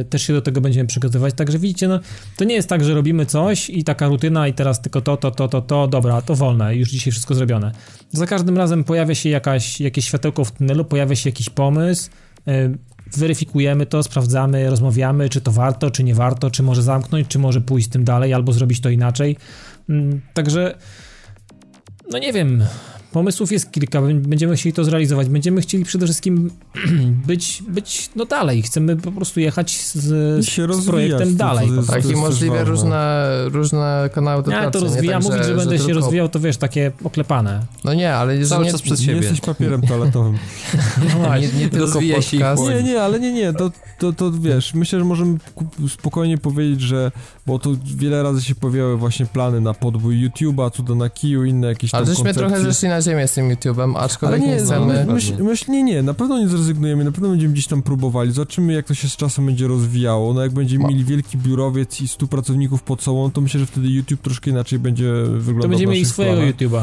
[0.01, 2.01] Y, też się do tego będziemy przygotowywać, także widzicie, no,
[2.37, 5.30] to nie jest tak, że robimy coś i taka rutyna i teraz tylko to, to,
[5.30, 7.72] to, to, to, dobra, to wolne, już dzisiaj wszystko zrobione.
[8.12, 12.11] Za każdym razem pojawia się jakaś, jakieś światełko w tunelu, pojawia się jakiś pomysł,
[12.49, 12.78] y,
[13.16, 17.61] weryfikujemy to, sprawdzamy, rozmawiamy, czy to warto, czy nie warto, czy może zamknąć, czy może
[17.61, 19.37] pójść z tym dalej, albo zrobić to inaczej.
[19.89, 20.74] Mm, Także,
[22.11, 22.64] no nie wiem,
[23.12, 26.50] pomysłów jest kilka, będziemy chcieli to zrealizować, będziemy chcieli przede wszystkim
[27.26, 31.32] być, być no dalej, chcemy po prostu jechać z, z, się z rozwijać, projektem to-
[31.32, 31.70] to dalej.
[31.76, 32.64] jest- Tak, i ważne.
[32.64, 34.70] różne, różne kanały Ja dotarcia.
[34.70, 37.60] to rozwijam, tak, mówić, że, będę się tylko- rozwijał, to wiesz, takie oklepane.
[37.84, 39.18] No nie, ale że Cały nie, czas przed Nie siebie.
[39.20, 40.38] jesteś papierem toaletowym.
[41.22, 42.62] No nie, nie tylko Rozwija się i podcast.
[42.62, 45.38] Nie, nie, ale nie, nie, to, to, to wiesz, myślę, że możemy
[45.88, 47.12] spokojnie powiedzieć, że,
[47.46, 51.66] bo tu wiele razy się pojawiały właśnie plany na podbój YouTube'a, cuda na kiju, inne
[51.68, 52.48] jakieś tam Ale żeśmy koncepcje.
[52.48, 54.86] trochę zeszli na ziemię z tym YouTube'em, Ale aczkolwiek nie, nie, chcemy...
[54.86, 55.14] my, Pewnie.
[55.14, 58.72] myśl, myśl, nie, nie, na pewno nie zrezygnujemy, na pewno będziemy gdzieś tam próbowali, zobaczymy
[58.72, 62.09] jak to się z czasem będzie rozwijało, no jak będziemy Ma- mieli wielki biurowiec i
[62.09, 65.92] 100 pracowników pod sobą, to myślę, że wtedy YouTube troszkę inaczej będzie wyglądał To będziemy
[65.92, 66.42] mieli naszych swojego.
[66.42, 66.82] YouTube'a.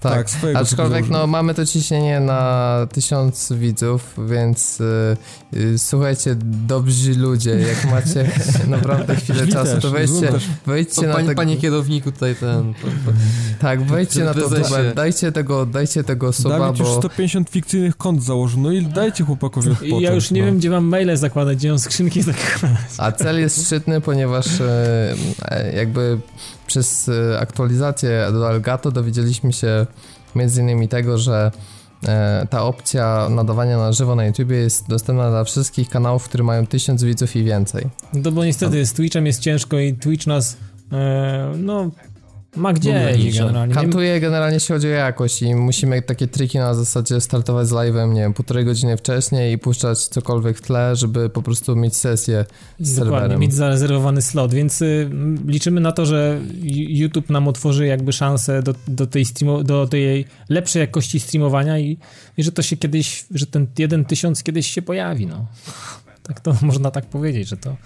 [0.00, 5.16] Tak, Tak, swojego Aczkolwiek no, mamy to ciśnienie na tysiąc widzów, więc y,
[5.54, 6.36] y, słuchajcie,
[6.66, 8.30] dobrzy ludzie, jak macie
[8.68, 10.44] naprawdę chwilę czasu, też, to wejdźcie, też.
[10.64, 11.36] To wejdźcie na panie, tego...
[11.36, 12.74] panie kierowniku tutaj ten...
[12.74, 13.18] po- po-
[13.58, 16.98] Tak, wejdźcie na to, tubę, dajcie tego, dajcie tego suba, Dawid już bo...
[16.98, 20.00] 150 fikcyjnych kont założył, no i dajcie chłopakowi odpocząć.
[20.00, 20.46] I ja już nie no.
[20.46, 22.80] wiem, gdzie mam maile zakładać, gdzie mam skrzynki zakładać.
[22.98, 26.18] A cel jest szczytny, ponieważ e, jakby
[26.66, 29.86] przez e, aktualizację do Elgato dowiedzieliśmy się
[30.34, 31.50] między innymi tego, że
[32.08, 36.66] e, ta opcja nadawania na żywo na YouTube jest dostępna dla wszystkich kanałów, które mają
[36.66, 37.86] tysiąc widzów i więcej.
[38.12, 40.56] No bo niestety z Twitchem jest ciężko i Twitch nas,
[40.92, 41.90] e, no,
[42.56, 42.92] ma gdzie
[43.38, 43.68] generalnie.
[43.68, 47.70] Nie, Kantuje generalnie jeśli chodzi o jakość i musimy takie triki na zasadzie startować z
[47.72, 51.96] live'em, nie wiem, półtorej godziny wcześniej i puszczać cokolwiek w tle, żeby po prostu mieć
[51.96, 52.44] sesję
[52.80, 53.40] z Dokładnie, serwerem.
[53.40, 55.10] mieć zarezerwowany slot, więc y,
[55.46, 56.40] liczymy na to, że
[56.88, 61.98] YouTube nam otworzy jakby szansę do, do, tej, streamo, do tej lepszej jakości streamowania i,
[62.36, 65.46] i że to się kiedyś, że ten jeden tysiąc kiedyś się pojawi, no.
[66.26, 67.76] Tak to można tak powiedzieć, że to...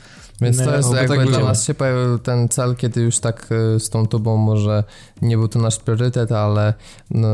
[0.40, 3.80] Więc to jest jakby tak dla nas się pojawił ten cel, kiedy już tak y,
[3.80, 4.84] z tą tubą może
[5.22, 6.74] nie był to nasz priorytet, ale
[7.10, 7.28] no,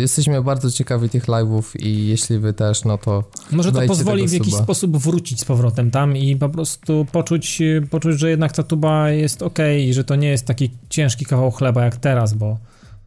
[0.00, 4.32] jesteśmy bardzo ciekawi tych live'ów i jeśli wy też, no to Może to pozwoli w
[4.32, 4.64] jakiś suba.
[4.64, 9.10] sposób wrócić z powrotem tam i po prostu poczuć, y, poczuć że jednak ta tuba
[9.10, 12.58] jest ok i że to nie jest taki ciężki kawał chleba jak teraz, bo,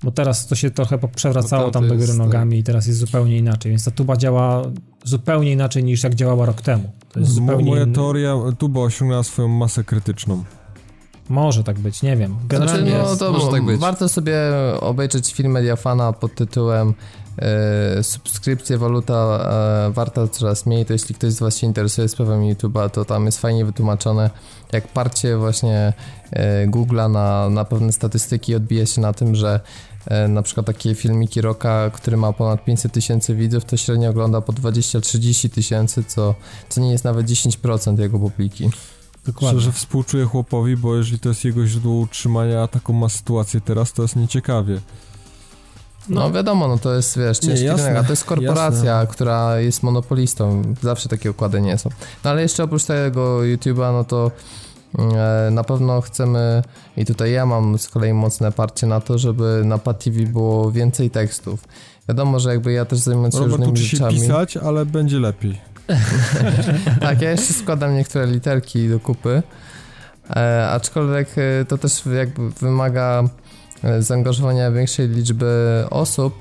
[0.03, 2.99] bo teraz to się trochę przewracało No tam do góry jest, nogami i teraz jest
[2.99, 4.61] zupełnie inaczej, więc ta tuba działa
[5.03, 6.91] zupełnie inaczej niż jak działała rok temu.
[7.11, 10.43] To jest zupełnie Moja inny- teoria, tuba osiągnęła swoją masę krytyczną.
[11.29, 12.31] Może tak być, nie wiem.
[12.31, 13.79] Znaczy, Generalnie no, jest, to może tak być.
[13.79, 14.35] warto sobie
[14.81, 16.93] obejrzeć film Mediafana pod tytułem
[17.37, 19.39] e, Subskrypcje, waluta
[19.87, 23.25] e, warta coraz mniej, to jeśli ktoś z was się interesuje sprawami YouTube'a, to tam
[23.25, 24.29] jest fajnie wytłumaczone,
[24.71, 25.93] jak parcie właśnie
[26.31, 29.59] e, Google'a na, na pewne statystyki odbija się na tym, że
[30.30, 34.53] na przykład takie filmiki Roka, który ma ponad 500 tysięcy widzów, to średnio ogląda po
[34.53, 36.36] 20-30 tysięcy, co,
[36.70, 38.70] co nie jest nawet 10% jego publiki.
[39.26, 39.60] dokładnie.
[39.60, 43.93] Szczerze współczuję chłopowi, bo jeżeli to jest jego źródło utrzymania, a taką ma sytuację teraz,
[43.93, 44.80] to jest nieciekawie.
[46.10, 49.14] No, wiadomo, no to jest, wiesz, Nie, ciężki jasne, rynek, a to jest korporacja, jasne.
[49.14, 51.89] która jest monopolistą, zawsze takie układy nie są.
[52.24, 54.32] No ale jeszcze oprócz tego YouTube'a, no to e,
[55.51, 56.61] na pewno chcemy,
[56.97, 61.09] i tutaj ja mam z kolei mocne parcie na to, żeby na PATV było więcej
[61.09, 61.63] tekstów.
[62.09, 64.13] Wiadomo, że jakby ja też zajmując się Robert różnymi uczy się rzeczami...
[64.19, 65.61] pisać, ale będzie lepiej.
[67.01, 69.43] Tak, ja jeszcze składam niektóre literki do kupy,
[70.29, 73.48] e, aczkolwiek e, to też jakby wymaga e,
[73.99, 76.34] zaangażowania większej liczby osób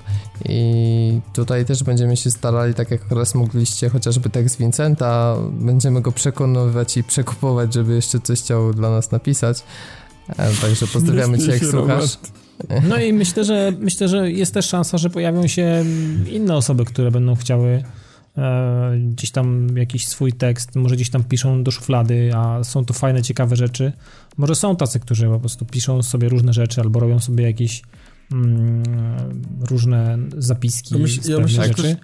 [0.48, 6.12] i tutaj też będziemy się starali, tak jak raz mogliście, chociażby tekst Vincenta, będziemy go
[6.12, 9.62] przekonywać i przekupować, żeby jeszcze coś chciał dla nas napisać.
[10.28, 12.18] E, Także pozdrawiamy Cię, jak słuchasz.
[12.88, 15.84] No i myślę, że myślę, że jest też szansa, że pojawią się
[16.30, 17.82] inne osoby, które będą chciały e,
[19.10, 23.22] gdzieś tam jakiś swój tekst, może gdzieś tam piszą do szuflady, a są to fajne,
[23.22, 23.92] ciekawe rzeczy.
[24.36, 27.82] Może są tacy, którzy po prostu piszą sobie różne rzeczy albo robią sobie jakieś
[28.32, 28.82] mm,
[29.70, 31.96] różne zapiski Ja myśl- ja myślę, rzeczy.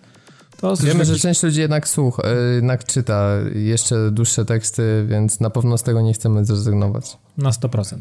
[0.61, 5.51] To Wiemy, że część ludzi jednak słucha, e, jednak czyta jeszcze dłuższe teksty, więc na
[5.51, 7.19] pewno z tego nie chcemy zrezygnować.
[7.37, 7.99] na 100%.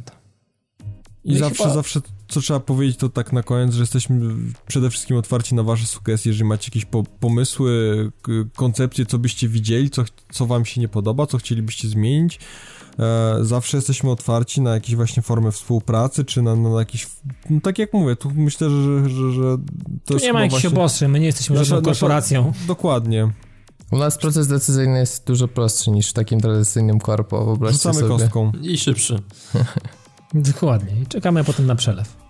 [1.23, 2.01] I No i zawsze, chyba- zawsze,
[2.33, 4.35] co trzeba powiedzieć, to tak na koniec, że jesteśmy
[4.67, 8.11] przede wszystkim otwarci na wasze sugestie, jeżeli macie jakieś po, pomysły,
[8.55, 12.39] koncepcje, co byście widzieli, co, co wam się nie podoba, co chcielibyście zmienić.
[12.99, 17.07] E, zawsze jesteśmy otwarci na jakieś właśnie formy współpracy, czy na, na jakieś,
[17.49, 19.57] no tak jak mówię, tu myślę, że, że, że to
[20.05, 20.79] Tu jest nie ma jakichś właśnie...
[20.79, 22.53] obostrzeń, my nie jesteśmy Nasza- żadną nasza- korporacją.
[22.67, 23.31] Dokładnie.
[23.91, 28.07] U nas proces decyzyjny jest dużo prostszy niż w takim tradycyjnym korpo, wyobraźcie Rzucamy sobie.
[28.09, 28.51] kostką.
[28.61, 29.19] I szybszy.
[30.33, 31.01] Dokładnie.
[31.01, 32.22] I czekamy potem na przelew.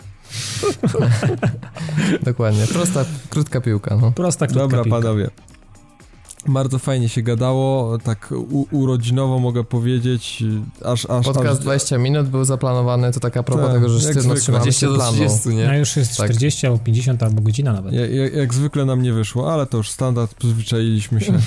[2.23, 4.11] Dokładnie, prosta, krótka piłka, no.
[4.11, 5.01] Prosta, krótka Dobra, piłka.
[5.01, 5.29] panowie.
[6.47, 10.43] Bardzo fajnie się gadało, tak u, urodzinowo mogę powiedzieć,
[10.85, 11.05] aż...
[11.09, 14.35] aż Podcast aż, 20 minut był zaplanowany, to tak a propos Tak, tego, że sztywno
[14.35, 15.11] trzymamy 20 się do planu.
[15.17, 15.79] 30, No nie?
[15.79, 16.29] już jest Tak.
[16.29, 17.93] 40 albo 50 albo godzina nawet.
[17.93, 21.33] Ja, jak, jak zwykle nam nie wyszło, ale to już standard, przyzwyczailiśmy się.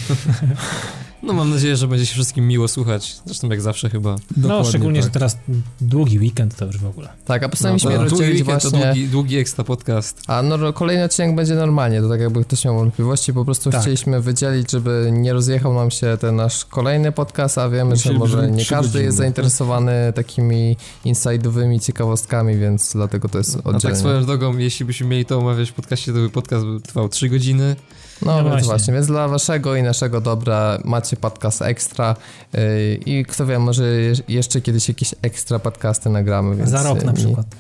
[1.23, 3.17] No mam nadzieję, że będzie się wszystkim miło słuchać.
[3.27, 4.11] Zresztą jak zawsze chyba.
[4.11, 5.13] No Dokładnie szczególnie, że tak.
[5.13, 5.37] teraz
[5.81, 7.09] długi weekend to już w ogóle.
[7.25, 8.87] Tak, a postanowiliśmy No, długi rozdzielić weekend to właśnie...
[8.87, 10.23] długi, długi ekstra podcast.
[10.27, 13.81] A no, kolejny odcinek będzie normalnie, to tak jakby ktoś miał wątpliwości, po prostu Tak.
[13.81, 18.19] chcieliśmy wydzielić, żeby nie rozjechał nam się ten nasz kolejny podcast, a wiemy, że Musieliby
[18.19, 19.05] może nie każdy godziny.
[19.05, 23.81] jest zainteresowany takimi inside'owymi ciekawostkami, więc dlatego to jest A oddzielnie.
[23.81, 27.29] tak swoją drogą, jeśli byśmy mieli to omawiać w podcaście, to by podcast trwał 3
[27.29, 27.77] godziny.
[28.23, 28.67] No, No więc właśnie.
[28.67, 28.95] właśnie.
[28.95, 32.17] więc dla waszego i naszego dobra macie podcast ekstra
[32.53, 36.71] yy, i kto wie, może je- jeszcze kiedyś jakieś ekstra podcasty nagramy, więc...
[36.71, 37.47] Za rok na yy, przykład.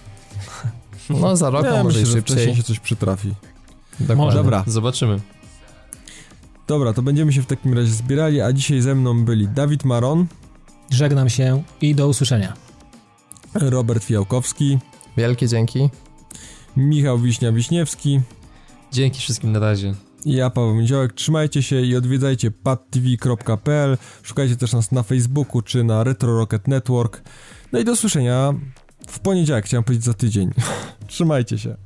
[1.10, 2.56] No, za rok, Ja może myślę, i że wcześniej szybciej.
[2.62, 3.34] się coś przytrafi.
[4.00, 4.24] Dokładnie.
[4.24, 4.36] Może.
[4.36, 5.20] Dobra, Zobaczymy.
[6.66, 10.26] dobra, to będziemy się w takim razie zbierali, a dzisiaj ze mną byli Dawid Maron,
[10.90, 12.52] Żegnam się i do usłyszenia.
[13.54, 14.78] Robert Fiałkowski,
[15.16, 15.90] Wielkie dzięki.
[16.76, 18.20] Michał Wiśnia-Wiśniewski
[18.92, 19.94] Dzięki wszystkim na razie.
[20.24, 21.12] Ja, Paweł Miedziałek.
[21.12, 27.22] Trzymajcie się i odwiedzajcie padtv.pl, szukajcie też nas na Facebooku czy na Retro Rocket Network.
[27.72, 28.54] No i do słyszenia
[29.08, 30.50] w poniedziałek, chciałem powiedzieć za tydzień.
[31.06, 31.76] Trzymajcie się.